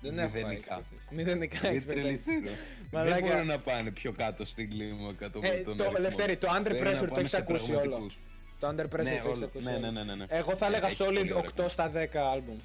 [0.00, 0.80] Δεν έχω high Μηδενικά.
[0.80, 1.14] expectations.
[1.14, 1.86] Μηδενικά Είναι expectations.
[1.86, 2.50] τρελισίδο.
[2.92, 3.14] Μαλάκα.
[3.14, 6.00] Δεν μπορούν να πάνε πιο κάτω στην κλίμακα το Ε, τον το- αριθμό.
[6.02, 7.80] Λευτέρη, το Under Πρέπει να Pressure το πάνε έχεις σε ακούσει όλο.
[7.80, 8.18] πραγματικούς.
[8.58, 9.44] Το Under Pressure Ναι, το έχεις όλο.
[9.44, 9.80] ακούσει Ναι, όλο.
[9.80, 10.24] ναι, ναι, ναι, ναι.
[10.28, 12.56] Εγώ θα Ε, έλεγα έχει πολύ solid ωραία 8 στα 10 άλμπουμ.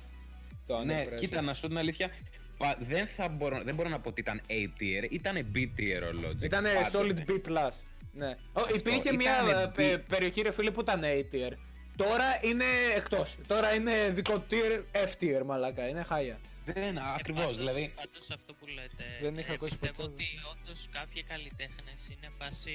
[0.67, 1.15] Το Under Ναι, Pressure.
[1.15, 2.09] κοίτα, να σου πω την αλήθεια.
[2.57, 6.01] πα- Δεν, θα μπορώ, δεν μπορώ να πω ότι ήταν A tier, ήταν B tier
[6.03, 6.41] ο Logic.
[6.41, 7.23] Ήταν πάντοτε.
[7.25, 7.69] solid B+.
[8.13, 8.35] Ναι.
[8.53, 9.73] Ο, υπήρχε Ήτανε μια ε, B.
[9.73, 11.51] πε- περιοχή ρε φίλε που ήταν A tier.
[11.95, 12.63] Τώρα είναι
[12.95, 13.35] εκτός.
[13.47, 15.87] Τώρα είναι δικό tier, F tier μαλάκα.
[15.87, 16.39] Είναι χάλια.
[16.65, 17.93] Δεν, ακριβώς, πάντως, δηλαδή.
[17.95, 19.03] Πάντως αυτό που λέτε.
[19.21, 20.13] Δεν είχα ε, ακούσει πιστεύω ποτέ.
[20.13, 22.73] ότι όντως κάποιοι καλλιτέχνες είναι φάση.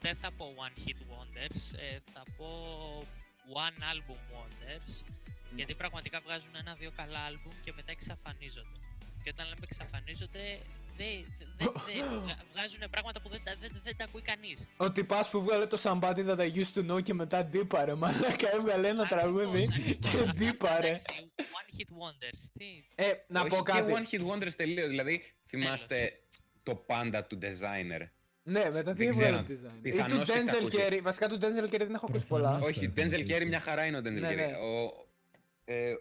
[0.00, 1.62] Δεν θα πω one hit wonders,
[1.92, 2.48] ε, θα πω
[3.64, 4.92] one album wonders.
[5.56, 8.78] Γιατί πραγματικά βγάζουν ένα-δύο καλά album και μετά εξαφανίζονται.
[9.22, 10.44] Και όταν λέμε εξαφανίζονται,
[10.96, 11.44] δεν δε,
[11.86, 11.94] δε,
[12.52, 14.68] βγάζουν πράγματα που δεν, τα- δεν, δεν τα ακούει κανείς.
[14.76, 18.52] Ο τυπάς που βγάλε το Somebody That I Used to Know και μετά ντύπαρε μαλάκα
[18.54, 19.68] έβγαλε ένα τραγούδι
[20.00, 20.94] και ντύπαρε.
[21.36, 22.40] One hit wonders.
[22.58, 23.92] Τι; Ε, να όχι πω κάτι.
[23.92, 24.88] Και one hit wonders τελείως.
[24.88, 26.12] Δηλαδή, θυμάστε
[26.62, 28.08] το πάντα του designer.
[28.46, 29.60] Ναι, μετά τι Δεν έβγαλε ξέρω.
[29.68, 29.78] design.
[29.86, 30.78] Ή Πιθανώς του έχετε Denzel ακούσει.
[30.80, 31.00] Carey.
[31.02, 32.42] Βασικά του Denzel Carey δεν έχω ακούσει πολλά.
[32.48, 32.68] Προφανώς.
[32.68, 33.36] Όχι, Αυτό Denzel είναι.
[33.38, 34.34] Carey μια χαρά είναι ο Denzel Ναι, Carey.
[34.36, 34.44] ναι.
[34.44, 35.03] Ο,
[35.64, 35.94] ε,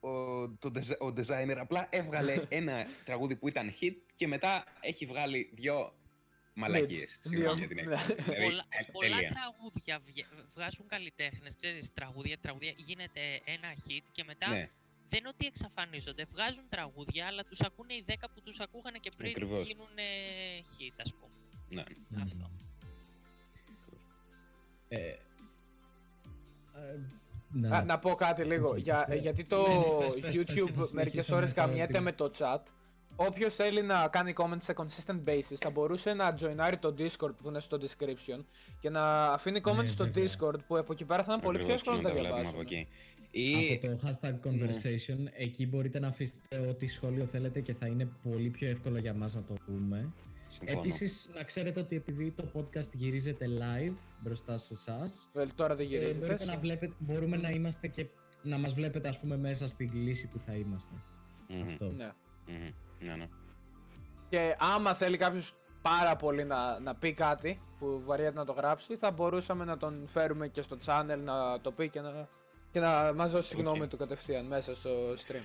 [0.00, 0.10] ο,
[0.58, 5.50] το, desi- ο designer απλά έβγαλε ένα τραγούδι που ήταν hit και μετά έχει βγάλει
[5.54, 5.92] δυο
[6.54, 7.18] μαλακίες.
[7.22, 7.30] Δύο.
[7.30, 7.82] Συγγνώμη για την Ναι.
[7.82, 8.14] έκφραση.
[8.14, 9.30] Δηλαδή, πολλά, ε, πολλά τέλεια.
[9.30, 14.70] τραγούδια βγε- βγάζουν καλλιτέχνες, ξέρεις, τραγούδια, τραγούδια, γίνεται ένα hit και μετά Ναι,
[15.08, 16.24] δεν είναι ότι εξαφανίζονται.
[16.30, 19.66] Βγάζουν τραγούδια, αλλά τους ακούνε οι 10 που τους ακούγανε και πριν Ακριβώς.
[19.66, 19.88] γίνουν
[20.78, 21.32] hit, ας πούμε.
[21.68, 21.82] ναι.
[22.08, 22.22] Μμμ.
[22.22, 22.50] Αυτό.
[24.88, 25.14] Ε,
[27.54, 28.76] ε, να- Α, να πω κάτι λίγο.
[28.76, 29.64] Για, Ναι, γιατί το ναι,
[29.98, 32.60] πες, πες, πες, YouTube πες, μερικές συνεχίσαμε ώρες το καμιέται τι- με το chat.
[33.20, 37.48] Όποιος θέλει να κάνει comment σε consistent basis θα μπορούσε να joinάρει το Discord που
[37.48, 38.44] είναι στο description
[38.80, 40.24] και να αφήνει comment Ναι, στο βέβαια.
[40.24, 42.20] Discord που από εκεί πέρα θα είναι πολύ πιο Ακριβώς, εύκολο να και τα τα
[42.20, 42.78] βλέπουμε από διαβάσουμε.
[42.78, 42.88] εκεί.
[43.30, 48.08] Ή Από το hashtag conversation, εκεί μπορείτε να αφήσετε ό,τι σχόλιο θέλετε και θα είναι
[48.30, 50.12] πολύ πιο εύκολο για μας να το πούμε.
[50.58, 50.80] Συμφωνώ.
[50.80, 55.86] Επίσης, να ξέρετε ότι επειδή το podcast γυρίζεται live μπροστά σε εσάς, Well, τώρα δεν
[55.86, 56.26] γυρίζεται.
[56.26, 58.06] μπορείτε να βλέπετε, μπορούμε να είμαστε και
[58.42, 60.94] να μας βλέπετε ας πούμε μέσα στην κλήση που θα είμαστε.
[61.48, 61.84] Μμμ, Αυτό.
[61.84, 62.10] Ναι.
[62.46, 63.28] μμμ, Ναι, ναι.
[64.28, 68.96] Και άμα θέλει κάποιος πάρα πολύ να, να πει κάτι που βαριέται να το γράψει,
[68.96, 72.28] θα μπορούσαμε να τον φέρουμε και στο channel να το πει και να,
[72.70, 73.88] και να μας δώσει τη γνώμη Οκ.
[73.88, 75.42] του κατευθείαν μέσα στο stream.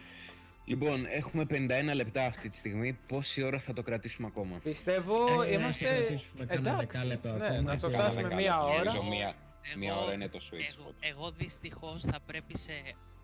[0.65, 2.99] Λοιπόν, έχουμε 51 λεπτά αυτή τη στιγμή.
[3.07, 5.85] Πόση ώρα θα το κρατήσουμε ακόμα; Πιστεύω Ε, ναι, είμαστε.
[5.87, 6.85] θα κρατήσουμε κάνα Εντάξει.
[6.97, 8.63] δεκάλεπτο Ναι, ακόμα να το και φτάσουμε όλα μία καλά.
[8.63, 8.75] ώρα.
[8.93, 9.33] Νομίζω μία,
[9.77, 10.93] μία Εγώ- ώρα είναι το sweet Εγώ, spot.
[10.99, 12.71] εγώ δυστυχώς θα πρέπει σε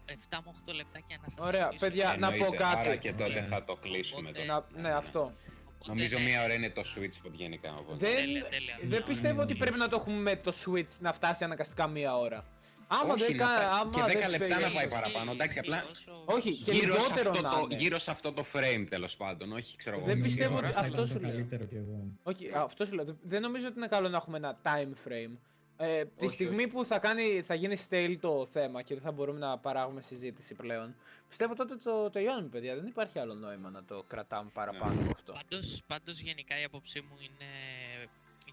[0.05, 1.85] 7 με 8 λεπτάκια να σας Ωραία, αφήσω.
[1.85, 2.87] παιδιά, να πω Εννοείται, κάτι.
[2.87, 3.43] Άρα και τότε Ωραία.
[3.43, 4.29] θα το κλείσουμε.
[4.29, 4.71] Οπότε- τότε.
[4.75, 5.19] Να, ναι, αυτό.
[5.19, 7.73] Οπότε, Νομίζω ναι, μία ώρα είναι το sweet spot γενικά.
[7.73, 7.97] Οπότε.
[8.05, 8.77] Δεν, Τέλεια, τέλεια.
[8.83, 9.59] δεν πιστεύω ότι Ναι.
[9.59, 12.45] πρέπει να το έχουμε με το Switch να φτάσει αναγκαστικά μία ώρα.
[12.91, 14.99] Άμα Όχι, δεν να κα- πάει- άμα και 10 δεν λεπτά θέλει- να πάει Ισχύει,
[15.01, 17.75] παραπάνω, εντάξει, ισχύει, απλά- όσο- Όχι, και γύρω, σε λιγότερο αυτό να το, είναι.
[17.75, 19.51] γύρω σε αυτό το frame τέλος πάντων.
[19.53, 20.05] Όχι, ξέρω εγώ.
[20.05, 20.65] Δεν μία πιστεύω ώρα.
[20.67, 21.29] ότι θα αυτό ήταν σου το λέω.
[21.31, 22.03] καλύτερο κι εγώ.
[22.23, 23.05] Όχι, αυτό σου λέω.
[23.05, 25.37] Δεν- Δεν νομίζω ότι είναι καλό να έχουμε ένα time frame.
[25.81, 29.11] Ε, τη Όχι, στιγμή που θα, κάνει, θα γίνει stale το θέμα και δεν θα
[29.11, 30.95] μπορούμε να παράγουμε συζήτηση πλέον,
[31.29, 32.75] πιστεύω τότε το τελειώνουμε, παιδιά.
[32.75, 35.33] Δεν υπάρχει άλλο νόημα να το κρατάμε παραπάνω από αυτό.
[35.33, 37.49] Πάντως, πάντως γενικά η άποψή μου είναι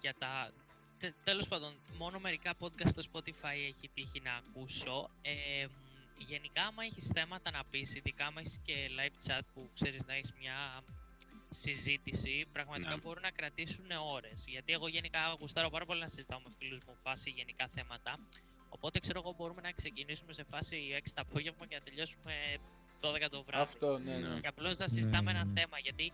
[0.01, 0.51] για τα...
[0.99, 5.11] Τε, τέλος πάντων, μόνο μερικά podcast στο Spotify έχει τύχει να ακούσω.
[5.23, 9.71] Ε, μ, γενικά, άμα έχεις θέματα να πεις, ειδικά άμα έχεις και live chat που
[9.75, 10.83] ξέρεις να έχεις μια
[11.49, 13.01] συζήτηση, πραγματικά Ναι.
[13.03, 13.85] μπορούν να κρατήσουν
[14.15, 14.45] ώρες.
[14.47, 18.19] Γιατί εγώ γενικά γουστάρω πάρα πολύ να συζητάω με φίλους μου φάση γενικά θέματα.
[18.69, 22.33] Οπότε ξέρω εγώ μπορούμε να ξεκινήσουμε σε φάση 6 το απόγευμα και να τελειώσουμε
[23.01, 23.63] 12 το βράδυ.
[23.63, 24.29] Αυτό, ναι, ναι.
[24.29, 24.41] Ναι.
[24.41, 25.61] Και απλώς να συζητάμε Ναι, ένα ναι.
[25.61, 26.13] θέμα γιατί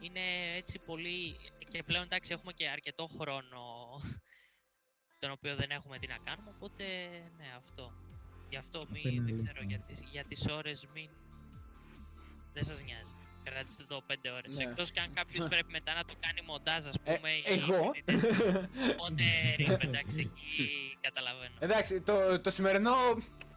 [0.00, 0.20] είναι
[0.56, 1.36] έτσι πολύ.
[1.68, 3.60] και πλέον εντάξει έχουμε και αρκετό χρόνο
[5.18, 6.50] τον οποίο δεν έχουμε τι να κάνουμε.
[6.56, 6.84] Οπότε
[7.36, 7.92] ναι, αυτό.
[8.48, 9.52] Γι' αυτό Αυτό μην, είναι δεν αλήθεια.
[9.52, 11.10] ξέρω, για τις, για τις ώρες μην.
[12.52, 13.14] Δεν σας νοιάζει.
[13.44, 14.56] Κρατήστε το 5 ώρες.
[14.56, 14.64] Ναι.
[14.64, 17.30] Εκτός και αν κάποιος πρέπει μετά να το κάνει μοντάζ, ας Ε, πούμε.
[17.30, 18.12] ή εγώ; edit.
[18.92, 19.22] Οπότε
[19.58, 21.54] ρε, εντάξει, εκεί καταλαβαίνω.
[21.58, 22.94] Εντάξει, το, το σημερινό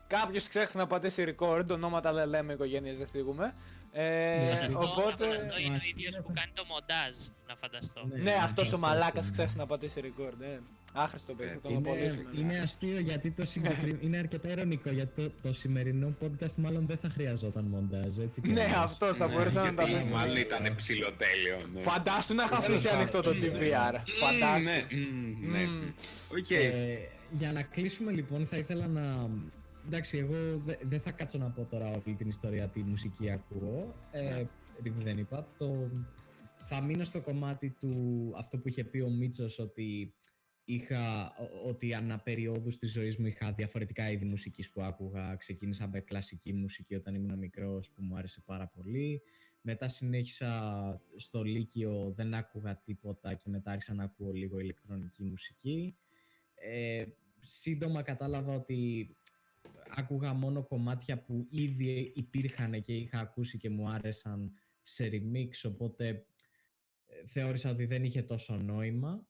[0.07, 1.69] κάποιος ξέχασε να πατήσει record.
[1.69, 3.53] Ονόματα δεν λέμε, οικογένειες δεν θίγουμε.
[3.93, 5.23] Ε, Ναι, Φανταστώ, να οπότε.
[5.25, 7.15] φανταστώ είναι ο Μας- ίδιος που κάνει το μοντάζ,
[7.47, 8.01] να φανταστώ.
[8.09, 8.21] Ναι.
[8.21, 9.29] Ναι, αυτό ο αυτό μαλάκα είναι.
[9.31, 10.33] ξέχασε να πατήσει record.
[10.39, 10.59] Ναι.
[10.93, 12.23] Άχρηστο παιδί, θα τον Είναι, απολύσουμε.
[12.37, 13.97] είναι αστείο γιατί το συγκεκριμένο.
[14.01, 18.17] είναι αρκετά ειρωνικό γιατί το, το σημερινό podcast μάλλον δεν θα χρειαζόταν μοντάζ.
[18.19, 18.77] Έτσι κι Ναι, αλλιώς.
[18.77, 20.17] αυτό θα μπορούσαμε να τα γιατί αφήσουμε.
[20.19, 21.57] Μάλλον ήταν ψιλοτέλειο.
[21.73, 21.81] ναι.
[21.81, 23.49] Φαντάσου να είχα αφήσει Τέλος ανοιχτό το πάντων.
[23.49, 23.93] TVR.
[23.93, 24.69] Μμμ, Φαντάσου.
[24.69, 25.63] Ναι, μμμ, ναι.
[25.65, 25.89] Μμμ.
[26.37, 26.49] Οκ.
[26.49, 26.97] Ε,
[27.31, 29.29] για να κλείσουμε λοιπόν θα ήθελα να...
[29.85, 33.95] Εντάξει, εγώ δε- δεν θα κάτσω να πω τώρα όλη την ιστορία τι μουσική ακούω,
[34.11, 34.47] ε, Ναι.
[34.79, 35.47] επειδή δεν είπα.
[35.57, 35.89] Το...
[36.65, 40.13] Θα μείνω στο κομμάτι του αυτό που είχε πει ο Μίτσος ότι
[40.65, 45.35] είχα, ο- ότι ανά περιόδους της ζωής μου είχα διαφορετικά είδη μουσικής που άκουγα.
[45.35, 49.21] Ξεκίνησα με κλασική μουσική όταν ήμουν μικρός που μου άρεσε πάρα πολύ.
[49.61, 55.95] Μετά συνέχισα στο Λύκειο, δεν άκουγα τίποτα και μετά άρχισα να ακούω λίγο ηλεκτρονική μουσική.
[56.55, 57.05] Ε,
[57.41, 59.09] σύντομα κατάλαβα ότι
[59.95, 66.25] άκουγα μόνο κομμάτια που ήδη υπήρχαν και είχα ακούσει και μου άρεσαν σε remix, οπότε
[67.05, 69.25] ε, θεώρησα ότι δεν είχε τόσο νόημα.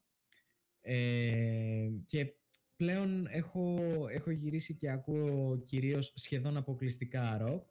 [0.81, 2.33] Ε, και
[2.75, 3.79] πλέον έχω,
[4.11, 7.63] έχω γυρίσει και ακούω κυρίως σχεδόν αποκλειστικά rock,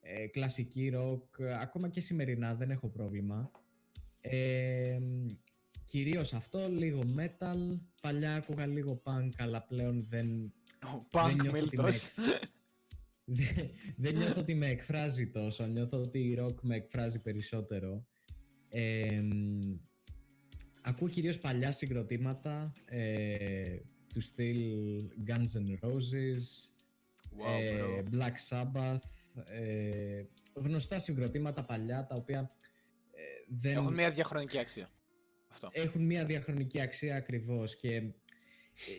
[0.00, 3.50] ε, κλασική rock, ε, ακόμα και σημερινά δεν έχω πρόβλημα.
[4.20, 4.98] Ε,
[5.84, 10.52] κυρίως αυτό, λίγο metal, παλιά άκουγα λίγο punk, αλλά πλέον δεν,
[10.82, 12.10] Ο Πανκ νιώθω ότι Μίλτος.
[13.24, 18.06] δεν, δεν νιώθω ότι με εκφράζει τόσο, νιώθω ότι η rock με εκφράζει περισσότερο.
[18.68, 19.58] Ε, μ,
[20.82, 23.76] ακούω κυρίως παλιά συγκροτήματα ε,
[24.08, 24.60] του στυλ
[25.26, 26.70] Guns N' Roses,
[27.38, 28.14] Wow, ε, bro.
[28.14, 29.00] Black Sabbath,
[29.44, 30.22] ε,
[30.54, 32.54] γνωστά συγκροτήματα παλιά τα οποία
[33.10, 34.90] ε, δεν Έχουν μια διαχρονική αξία.
[35.50, 35.68] Αυτό.
[35.72, 38.14] έχουν μια διαχρονική αξία ακριβώς και ε,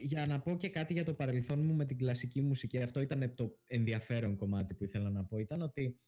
[0.03, 3.33] για να πω και κάτι για το παρελθόν μου με την κλασική μουσική, αυτό ήταν
[3.35, 5.99] το ενδιαφέρον κομμάτι που ήθελα να πω, ήταν ότι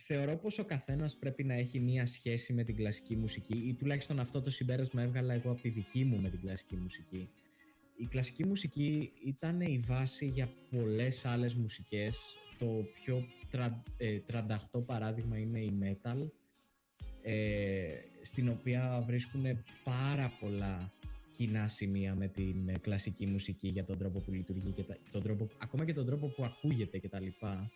[0.00, 4.20] θεωρώ πως ο καθένας πρέπει να έχει μια σχέση με την κλασική μουσική ή τουλάχιστον
[4.20, 7.28] αυτό το συμπέρασμα έβγαλα εγώ από τη δική μου με την κλασική μουσική.
[7.96, 12.36] Η κλασική μουσική ήταν η βάση για πολλές άλλες μουσικές.
[12.58, 16.28] Το πιο τρα, ε, τρανταχτό παράδειγμα είναι η metal,
[17.22, 17.88] ε,
[18.22, 19.44] στην οποία βρίσκουν
[19.84, 20.92] πάρα πολλά
[21.36, 25.22] κοινά σημεία με την ε, κλασική μουσική για τον τρόπο που λειτουργεί και τα, τον
[25.22, 27.70] τρόπο, ακόμα και τον τρόπο που ακούγεται και τα λοιπά.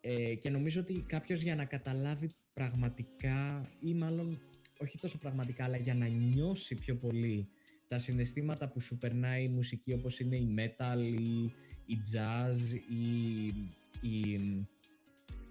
[0.00, 4.40] Ε, και νομίζω ότι κάποιος για να καταλάβει πραγματικά ή μάλλον
[4.78, 7.48] όχι τόσο πραγματικά αλλά για να νιώσει πιο πολύ
[7.88, 11.52] τα συναισθήματα που σου περνάει η μουσική όπως είναι η metal ή
[11.86, 12.56] η jazz
[12.90, 13.46] ή,
[14.00, 14.40] η,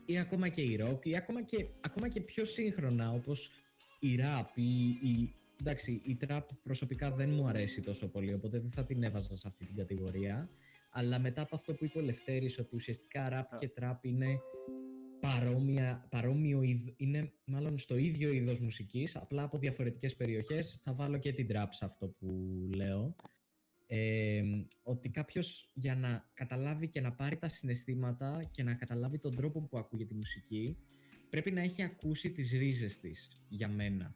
[0.05, 3.49] ή ακόμα και η rock ή ακόμα και, ακόμα και πιο σύγχρονα όπως
[3.99, 8.70] η rap ή η, εντάξει η trap προσωπικά δεν μου αρέσει τόσο πολύ οπότε δεν
[8.70, 10.49] θα την έβαζα σε αυτή την κατηγορία.
[10.89, 14.39] Αλλά μετά από αυτό που είπε ο Λευτέρης ότι ουσιαστικά rap και trap είναι
[15.20, 20.82] παρόμοια, παρόμοιο είδ- είναι μάλλον στο ίδιο είδος μουσικής απλά από διαφορετικές περιοχές.
[20.84, 22.28] Θα βάλω και την trap σε αυτό που
[22.74, 23.16] λέω.
[23.89, 24.41] Ε,
[24.84, 29.62] ότι κάποιος για να καταλάβει και να πάρει τα συναισθήματα και να καταλάβει τον τρόπο
[29.62, 30.78] που ακούγεται η μουσική
[31.30, 34.16] πρέπει να έχει ακούσει τις ρίζες της για μένα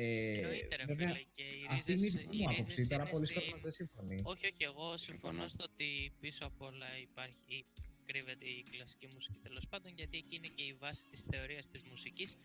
[0.00, 2.64] ε, Εννοείται ρε βέβαια, φίλε και οι αυτή είναι η ρίζες, δική οι μου ρίζες
[2.64, 5.48] άποψη τώρα είναι πολλοί στη- κόσμος δεν συμφωνεί Όχι, όχι, εγώ συμφωνώ Συμφωνώ.
[5.48, 5.88] στο ότι
[6.20, 7.66] πίσω απ' όλα υπάρχει.
[8.08, 11.82] κρύβεται η κλασική μουσική τέλος πάντων, γιατί εκεί είναι και η βάση της θεωρίας της
[11.82, 12.36] μουσικής,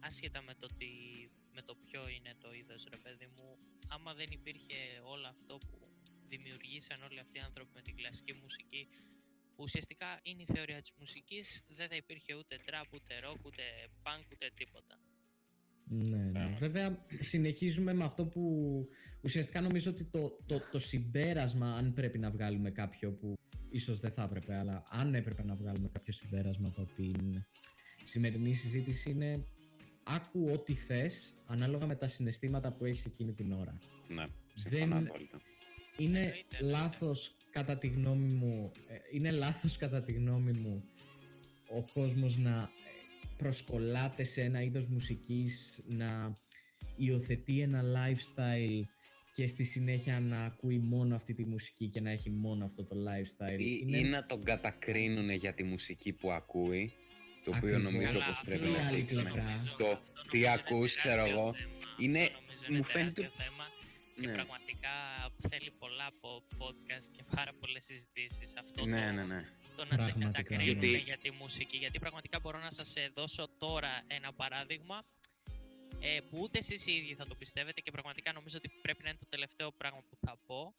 [0.00, 0.88] άσχετα με το, τι,
[1.52, 3.58] με το ποιο είναι το είδος, ρε παιδί μου.
[3.88, 5.78] Άμα δεν υπήρχε όλο αυτό που
[6.28, 8.88] δημιουργήσαν όλοι αυτοί οι άνθρωποι με την κλασική μουσική,
[9.54, 13.62] που ουσιαστικά είναι η θεωρία της μουσικής, δεν θα υπήρχε ούτε τραπ, ούτε ροκ, ούτε
[14.02, 15.00] punk, ούτε τίποτα.
[15.88, 16.30] Ναι, ναι.
[16.32, 16.56] Πράγματι.
[16.58, 18.42] Βέβαια, συνεχίζουμε με αυτό που
[19.20, 23.34] ουσιαστικά νομίζω ότι το, το, το συμπέρασμα, αν πρέπει να βγάλουμε κάποιο που
[23.70, 27.44] ίσως δεν θα έπρεπε, αλλά αν έπρεπε να βγάλουμε κάποιο συμπέρασμα από την
[28.04, 29.44] σημερινή συζήτηση είναι
[30.02, 33.78] άκου ό,τι θες ανάλογα με τα συναισθήματα που έχεις εκείνη την ώρα.
[34.08, 35.38] Ναι, συμφωνώ Δεν- απόλυτα.
[35.98, 36.78] Είναι Εννοείται, εννοείται.
[36.80, 40.84] λάθος κατά τη γνώμη μου, ε, είναι λάθος κατά τη γνώμη μου
[41.76, 42.87] ο κόσμος να ε,
[43.38, 46.32] προσκολάται σε ένα είδος μουσικής, να
[46.96, 48.82] υιοθετεί ένα lifestyle
[49.34, 52.96] και στη συνέχεια να ακούει μόνο αυτή τη μουσική και να έχει μόνο αυτό το
[53.08, 53.58] lifestyle.
[53.60, 56.92] Ή, Είναι- ή να τον κατακρίνουν για τη μουσική που ακούει,
[57.44, 57.92] το οποίο Ακριβώς.
[57.92, 59.22] νομίζω Καλά, πως αυτό πρέπει είναι να άλλη δείξουμε.
[59.22, 59.42] πλευρά.
[59.42, 61.68] νομίζω- Το αυτό τι νομίζω είναι ακούς, ξέρω τεράστιο εγώ, θέμα.
[61.98, 63.64] είναι- Αυτό νομίζω είναι μου φαίνεται- τεράστιο θέμα
[64.20, 64.32] και Ναι.
[64.32, 64.90] πραγματικά
[65.48, 68.56] θέλει πολλά από podcast και πάρα πολλές συζητήσεις.
[68.56, 69.44] Αυτό Ναι, το, ναι, ναι.
[69.76, 70.24] το να σε Πραγματικά.
[70.26, 71.76] κατακρίνουν Γιατί- για τη μουσική.
[71.76, 75.04] Γιατί πραγματικά μπορώ να σας ε, δώσω τώρα ένα παράδειγμα
[76.00, 79.08] ε, που ούτε εσείς οι ίδιοι θα το πιστεύετε και πραγματικά νομίζω ότι πρέπει να
[79.08, 80.74] είναι το τελευταίο πράγμα που θα πω.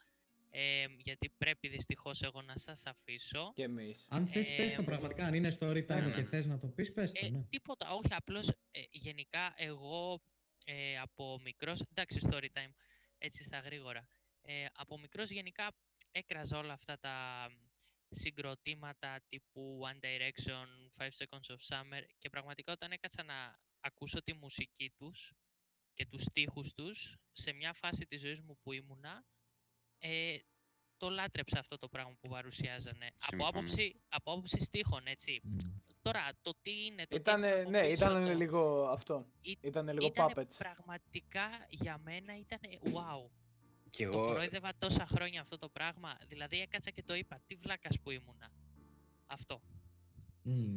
[0.51, 3.51] Ε, γιατί πρέπει δυστυχώς εγώ να σας αφήσω.
[3.55, 4.05] Και εμείς.
[4.09, 6.11] Αν θες Ε, πες το πραγματικά, αν είναι story time ναι, ναι.
[6.11, 7.43] και θες να το πεις, πες το, Ε, ναι.
[7.49, 10.21] τίποτα, όχι, απλώς ε, γενικά εγώ
[10.65, 12.71] ε, από μικρός, εντάξει story time,
[13.19, 14.07] έτσι στα γρήγορα,
[14.41, 15.75] ε, από μικρός γενικά
[16.11, 17.47] έκραζα όλα αυτά τα
[18.09, 20.67] συγκροτήματα τύπου One Direction,
[20.97, 25.33] Five Seconds of Summer και πραγματικά όταν έκατσα να ακούσω τη μουσική τους
[25.93, 29.25] και τους στίχους τους σε μια φάση της ζωής μου που ήμουνα,
[29.97, 30.37] ε,
[30.97, 33.05] το λάτρεψα αυτό το πράγμα που παρουσιάζανε.
[33.05, 33.49] Από Συμφωνώ.
[33.49, 35.41] άποψη, από άποψη στίχων, έτσι.
[35.43, 35.57] Μμ.
[36.11, 37.01] Τώρα, το τι είναι.
[37.01, 39.25] Το τι Ήταν, έχουν από ναι, πίσω ήταν το- λίγο αυτό.
[39.41, 40.55] Ή- Ήταν λίγο ήτανε puppets.
[40.57, 43.29] Πραγματικά για μένα ήταν wow.
[43.89, 46.17] Και Το εγώ, προείδευα τόσα χρόνια αυτό το πράγμα.
[46.27, 47.41] Δηλαδή έκατσα και το είπα.
[47.47, 48.51] Τι βλάκας που ήμουνα.
[49.27, 49.61] Αυτό.
[50.41, 50.73] Μμμ.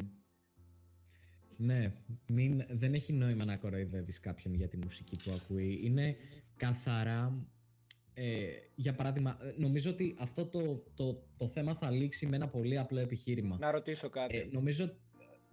[1.57, 1.93] Ναι,
[2.27, 5.81] μην, δεν έχει νόημα να κοροϊδεύεις κάποιον για τη μουσική που ακούει.
[5.85, 6.17] Είναι
[6.57, 7.47] καθαρά...
[8.15, 12.49] Ε, για παράδειγμα, ε, νομίζω ότι αυτό το, το, το θέμα θα λήξει με ένα
[12.49, 13.57] πολύ απλό επιχείρημα.
[13.61, 14.37] Να ρωτήσω κάτι.
[14.37, 14.97] Ε, νομίζω...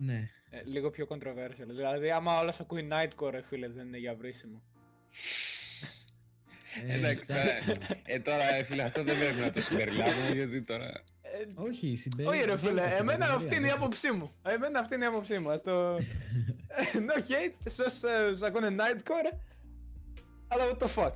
[0.01, 0.29] Ναι.
[0.49, 1.67] Ε, λίγο πιο controversial.
[1.67, 4.61] Δηλαδή, άμα όλα ακούει Nightcore, ρε φίλε, δεν είναι για βρίσιμο.
[6.87, 7.41] Ε, εντάξει, τώρα,
[8.03, 11.03] ε, τώρα ε, φίλε, αυτό δεν πρέπει να το συμπεριλάβουμε, γιατί τώρα...
[11.21, 12.29] Ε, Όχι, συμπέρι...
[12.29, 13.73] όχι, ρε φίλε, δεν εμένα το αυτή είναι η κατηγορία.
[13.73, 14.31] άποψή μου.
[14.43, 15.51] Εμένα αυτή είναι η άποψή μου.
[15.51, 15.95] Ας το.
[17.07, 19.37] no hate, σε όσους ακούνε Nightcore.
[20.47, 21.13] Αλλά what the fuck.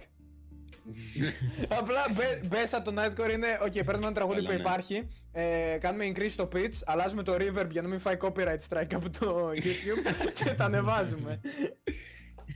[1.80, 4.60] Απλά μπε- μπες από το Nightcore είναι, οκ, παίρνουμε ένα τραγούδι Καλά, που ναι.
[4.60, 8.94] υπάρχει, ε, κάνουμε increase στο pitch, αλλάζουμε το reverb για να μην φάει copyright strike
[8.94, 11.40] από το YouTube και τα ανεβάζουμε.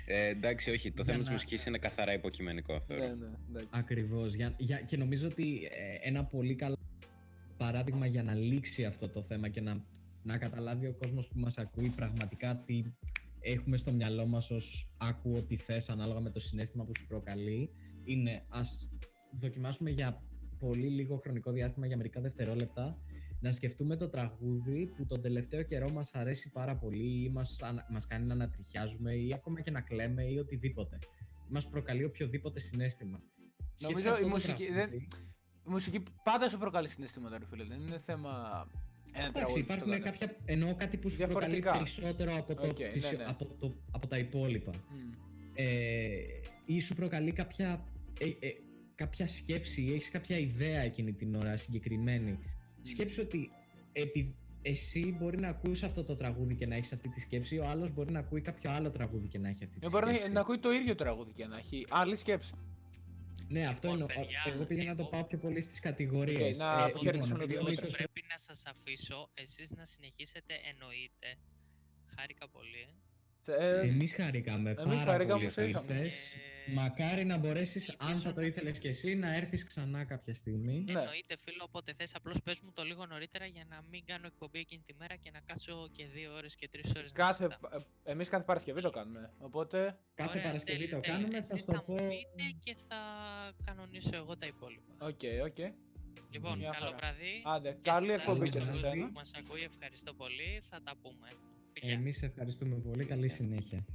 [0.06, 3.04] Ε, εντάξει, όχι, το Για θέμα της να- μουσικής είναι καθαρά υποκειμενικό, θεωρώ.
[3.04, 3.68] ναι, ναι, εντάξει.
[3.72, 4.34] Ακριβώς.
[4.34, 5.70] Για, για, και νομίζω ότι
[6.04, 6.78] ε, ένα πολύ καλό
[7.58, 9.84] παράδειγμα για να λήξει αυτό το θέμα και να,
[10.24, 12.84] να καταλάβει ο κόσμος που μας ακούει πραγματικά τι
[13.40, 17.70] έχουμε στο μυαλό μας ως άκου ό,τι θες ανάλογα με το συνέστημα που σου προκαλεί
[18.08, 18.90] είναι ας
[19.40, 20.22] δοκιμάσουμε για
[20.60, 22.98] πολύ λίγο χρονικό διάστημα για μερικά δευτερόλεπτα
[23.40, 27.88] να σκεφτούμε το τραγούδι που τον τελευταίο καιρό μας αρέσει πάρα πολύ ή μας, ανα-
[27.90, 30.98] μας κάνει να ανατριχιάζουμε ή ακόμα και να κλαίμε ή οτιδήποτε.
[31.50, 33.22] Μας προκαλεί οποιοδήποτε συναίσθημα.
[33.82, 35.08] Νομίζω Σκέψου αυτό η το μουσική τραγούδι.
[35.68, 37.64] Η μουσική πάντα σου προκαλεί συναισθήματα, ρε φίλε.
[37.64, 38.32] Δεν είναι θέμα
[39.14, 40.18] ένα Εντάξει, τραγούδι που στο υπάρχουν κάνει.
[40.18, 40.36] κάποια.
[40.46, 41.72] εννοώ κάτι που σου προκαλεί Διαφορετικά.
[41.72, 43.24] περισσότερο από, το, Οκ, ναι, φυσιο- ναι.
[43.28, 44.72] Από, το, από τα υπόλοιπα.
[44.72, 45.12] Μμ.
[45.54, 45.66] Ε,
[46.66, 47.84] ή σου προκαλεί κάποια,
[48.20, 48.54] ε, ε,
[48.96, 52.40] κάποια σκέψη ή έχεις κάποια ιδέα εκείνη την ώρα συγκεκριμένη;
[52.82, 53.52] Σκέψου ότι
[53.94, 57.66] επει, εσύ μπορεί να ακούσει αυτό το τραγούδι και να έχεις αυτή τη σκέψη, ο
[57.68, 60.28] άλλος μπορεί να ακούει κάποιο άλλο τραγούδι και να έχει αυτή τη Ε, Μπορεί σκέψη.
[60.28, 62.52] να, να ακούει το ίδιο τραγούδι και να έχει άλλη σκέψη.
[63.50, 64.24] Ναι, αυτό Λοιπόν, εννοώ.
[64.24, 66.52] παιδιά, Εγώ πήγα να το εγώ- πάω πιο πολύ στις κατηγορίες.
[66.52, 69.86] Οκ, να Ε, αποχαιρετήσουμε επειδή λίγο ο το Μήτσος- Πρέπει να σας αφήσω, εσείς να
[69.86, 71.30] συνεχίσετε εννοείται.
[72.16, 72.88] Χάρηκα πολύ.
[73.48, 75.94] Ε, Εμείς χαρήκαμε Εμείς πάρα χαρήκαμε πολύ που που ήρθαμε.
[75.94, 76.14] ήρθες.
[76.14, 80.04] Ε, Μακάρι να μπορέσεις, αν ελπίζω θα το να- ήθελες κι εσύ, να έρθεις ξανά
[80.06, 80.84] κάποια στιγμή.
[80.84, 80.92] Ναι.
[81.00, 84.60] Εννοείται φίλε, όποτε θες, απλώς πες μου το λίγο νωρίτερα για να μην κάνω εκπομπή
[84.60, 87.80] εκείνη τη μέρα και να κάτσω και δύο ώρες και τρεις ώρες να κάθε, συζητάω.
[88.04, 89.32] ε, εμείς κάθε Παρασκευή το κάνουμε.
[89.40, 91.18] Οπότε, Κάθε Ωραία, Παρασκευή τέλεια, το τέλεια.
[91.18, 91.94] κάνουμε, θα Εσείς στο θα πω...
[91.94, 93.00] μου πείτε και θα
[93.66, 94.94] κανονίσω εγώ τα υπόλοιπα.
[95.00, 95.58] OK, OK.
[96.32, 96.98] Λοιπόν, Μια καλό χαρά.
[96.98, 97.42] βράδυ.
[97.46, 99.10] Άντε, Και καλή σε εκπομπή εσάς και σε που σένα.
[99.14, 100.62] Μας ακούει, ευχαριστώ πολύ.
[100.70, 101.28] Θα τα πούμε.
[101.82, 103.06] Εμείς ευχαριστούμε πολύ.
[103.06, 103.86] Καλή συνέχεια.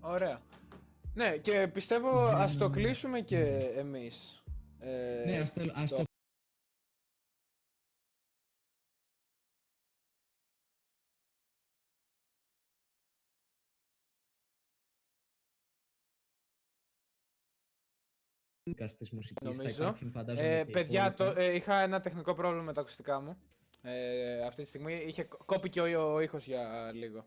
[0.00, 0.40] Ωραία.
[1.14, 3.38] Ναι, και πιστεύω ας το κλείσουμε και
[3.76, 4.42] εμείς.
[4.78, 6.02] Ε, ναι, ας το, ας το...
[19.42, 19.94] Νομίζω.
[20.26, 23.36] Ε, παιδιά, το, ε, είχα ένα τεχνικό πρόβλημα με τα ακουστικά μου.
[23.82, 27.26] Ε, αυτή τη στιγμή είχε κ- κόπηκε ο, ο ήχος για λίγο.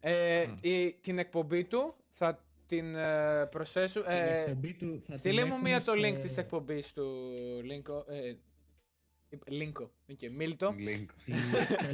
[0.00, 0.56] Ε, Α.
[0.60, 4.00] η, την εκπομπή του θα την ε, προσθέσω.
[4.02, 6.92] Την Ε, εκπομπή του θα την στείλε μου έχουμε μία το link στο- της εκπομπής
[6.92, 7.04] του
[7.64, 8.04] Λίνκο.
[8.08, 8.34] Ε,
[9.48, 10.68] Λίνκο, okay, Μίλτο.
[10.78, 11.06] Link.
[11.24, 11.32] Τη-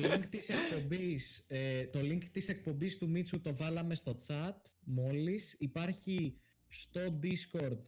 [0.01, 4.55] το, link της εκπομπής, ε, το link της εκπομπής του Μίτσου το βάλαμε στο chat
[4.85, 5.57] μόλις.
[5.59, 6.37] Υπάρχει
[6.69, 7.79] στο Discord.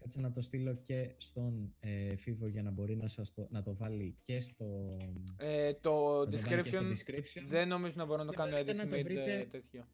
[0.00, 3.32] Ε, μ, κάτσε να το στείλω και στον ε, Φίβο για να μπορεί να, σας
[3.32, 4.96] το, να το βάλει και στο,
[5.36, 7.44] Ε, το να το βάλει και στο description description.
[7.46, 9.44] δεν νομίζω να μπορώ να το Και κάνω μπορείτε edit να το mid βρείτε- ε,
[9.44, 9.86] τέτοιο.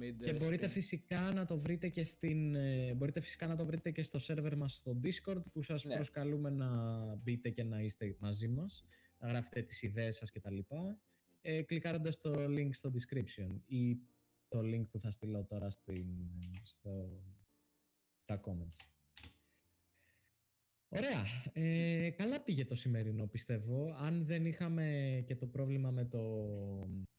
[0.00, 0.70] Mid, Και ε, μπορείτε stream.
[0.70, 4.56] φυσικά να το βρείτε και στην, ε, μπορείτε φυσικά να το βρείτε και στο σερβερ
[4.56, 5.94] μας στο Discord που σας Ναι.
[5.94, 6.68] προσκαλούμε να
[7.14, 8.84] μπείτε και να είστε μαζί μας,
[9.18, 10.58] να γράφετε τις ιδέες σας κτλ.
[11.42, 13.96] Ε, κλικάροντας το link στο description ή
[14.48, 16.06] το link που θα στείλω τώρα στην,
[16.62, 17.22] στο,
[18.18, 18.84] στα comments.
[20.92, 21.24] Ωραία.
[21.52, 23.96] Ε, καλά πήγε το σημερινό πιστεύω.
[24.00, 24.84] Αν δεν είχαμε
[25.26, 26.18] και το πρόβλημα με το,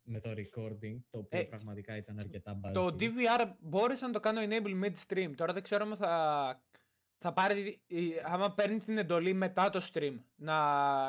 [0.04, 3.02] με το recording, το οποίο Ε, πραγματικά ήταν αρκετά Το buggy.
[3.02, 5.32] DVR μπόρεσα να το κάνω enable mid-stream.
[5.36, 6.64] Τώρα δεν ξέρω αν θα,
[7.18, 10.56] θα πάρει, η- άμα παίρνει την εντολή μετά το stream, να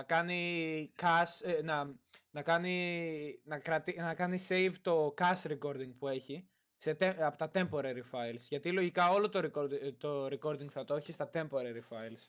[0.07, 1.95] κάνει cache, ε, να,
[2.31, 7.37] να, κάνει, να, κρατη, να κάνει save το cache recording που έχει σε, τε- από
[7.37, 8.41] τα temporary files.
[8.49, 12.29] Γιατί λογικά όλο το, record, ε, το recording θα το έχει στα temporary files.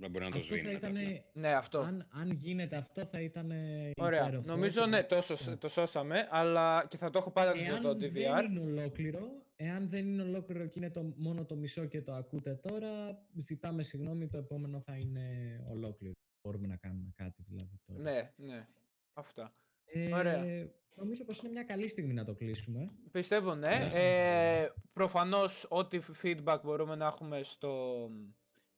[0.00, 1.00] Δεν μπορεί να το Αυτό σβήνει θα μετά.
[1.02, 1.22] ήταν.
[1.32, 1.78] Ναι, αυτό.
[1.78, 3.52] Αν, αν γίνεται αυτό, θα ήταν.
[3.96, 4.40] Ωραία.
[4.44, 7.98] Νομίζω ναι, το, σωσ- το σώσαμε, αλλά και θα το έχω πάντα Εάν το DVR.
[8.00, 9.20] δεν είναι ολόκληρο,
[9.56, 13.82] εάν δεν είναι ολόκληρο και είναι το, μόνο το μισό και το ακούτε τώρα, ζητάμε
[13.82, 15.26] συγγνώμη, το επόμενο θα είναι
[15.70, 16.12] ολόκληρο.
[16.42, 18.00] Μπορούμε να κάνουμε κάτι δηλαδή τώρα.
[18.02, 18.66] Ναι, ναι.
[19.12, 19.54] Αυτά.
[19.84, 20.68] Ε, ωραία.
[20.94, 22.90] Νομίζω πως είναι μια καλή στιγμή να το κλείσουμε.
[23.10, 23.66] Πιστεύω ναι.
[23.66, 28.08] Τουλάχιστον Ε, προφανώς ό,τι feedback μπορούμε να έχουμε στο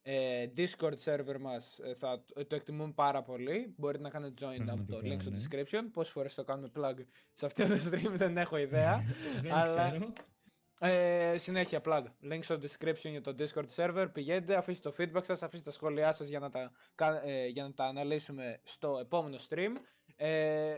[0.03, 3.75] ε, Discord server μας ε, θα το- το εκτιμούμε πάρα πολύ.
[3.77, 5.63] Μπορείτε να κάνετε join από το Πραγματικά, link στο ναι.
[5.63, 5.89] description.
[5.93, 6.95] Πόσες φορές το κάνουμε plug
[7.33, 9.05] σε αυτό το stream δεν έχω ιδέα.
[9.43, 10.13] δεν αλλά- ξέρω.
[10.81, 12.05] Ε, συνέχεια plug.
[12.33, 14.07] Link στο description για το Discord server.
[14.13, 17.63] Πηγαίνετε, αφήστε το feedback σας, αφήστε τα σχόλιά σας για να τα, κα- ε, για
[17.63, 19.73] να τα αναλύσουμε στο επόμενο stream.
[20.17, 20.77] Ε,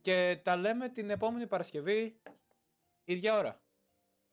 [0.00, 2.20] και τα λέμε την επόμενη Παρασκευή,
[3.04, 3.60] ίδια ώρα.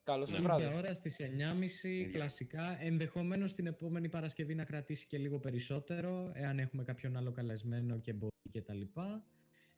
[0.07, 0.63] Καλό σας βράδυ.
[0.63, 2.77] Ίδια ώρα στις 9.30 κλασικά.
[2.81, 8.13] Ενδεχομένως την επόμενη Παρασκευή να κρατήσει και λίγο περισσότερο, εάν έχουμε κάποιον άλλο καλεσμένο και
[8.13, 9.23] μπορεί και τα λοιπά.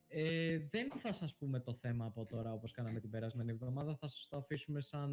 [0.07, 4.07] Ε, δεν θα σας πούμε το θέμα από τώρα όπως κάναμε την περασμένη εβδομάδα, θα
[4.07, 5.11] σας το αφήσουμε σαν...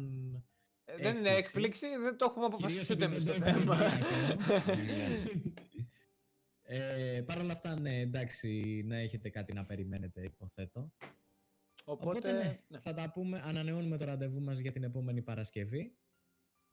[0.85, 1.85] Ε, δεν είναι έκπληξη.
[1.85, 3.85] έκπληξη, δεν το έχουμε αποφασίσει κυρίως ούτε εμείς το επειδή δεν το θέμα.
[3.85, 5.23] έχουμε δει Ναι.
[7.15, 10.91] ε, Παρ' όλα αυτά, ναι, εντάξει, να έχετε κάτι να περιμένετε, υποθέτω.
[11.89, 12.79] Οπότε, Οπότε, ναι, ναι.
[12.79, 15.95] θα τα πούμε, ανανεώνουμε το ραντεβού μας για την επόμενη Παρασκευή.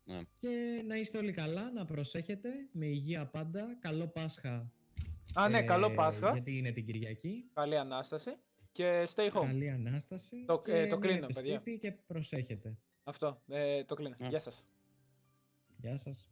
[0.04, 0.20] Ναι.
[0.38, 3.76] Και να είστε όλοι καλά, να προσέχετε, με υγεία πάντα.
[3.80, 4.72] Καλό Πάσχα.
[5.34, 6.32] Α, ναι, καλό ε, Πάσχα.
[6.32, 7.50] Γιατί είναι την Κυριακή.
[7.54, 8.30] Καλή Ανάσταση.
[8.72, 9.44] Και stay home.
[9.46, 10.44] Καλή Ανάσταση.
[10.46, 11.58] Το- και ε, το κλείνω, μείνετε παιδιά.
[11.58, 12.76] σπίτι Και προσέχετε.
[13.04, 13.42] Αυτό.
[13.48, 14.14] Ε, το κλείνω.
[14.18, 14.28] Ναι.
[14.28, 14.64] Γεια σας.
[15.76, 16.28] Γεια σας.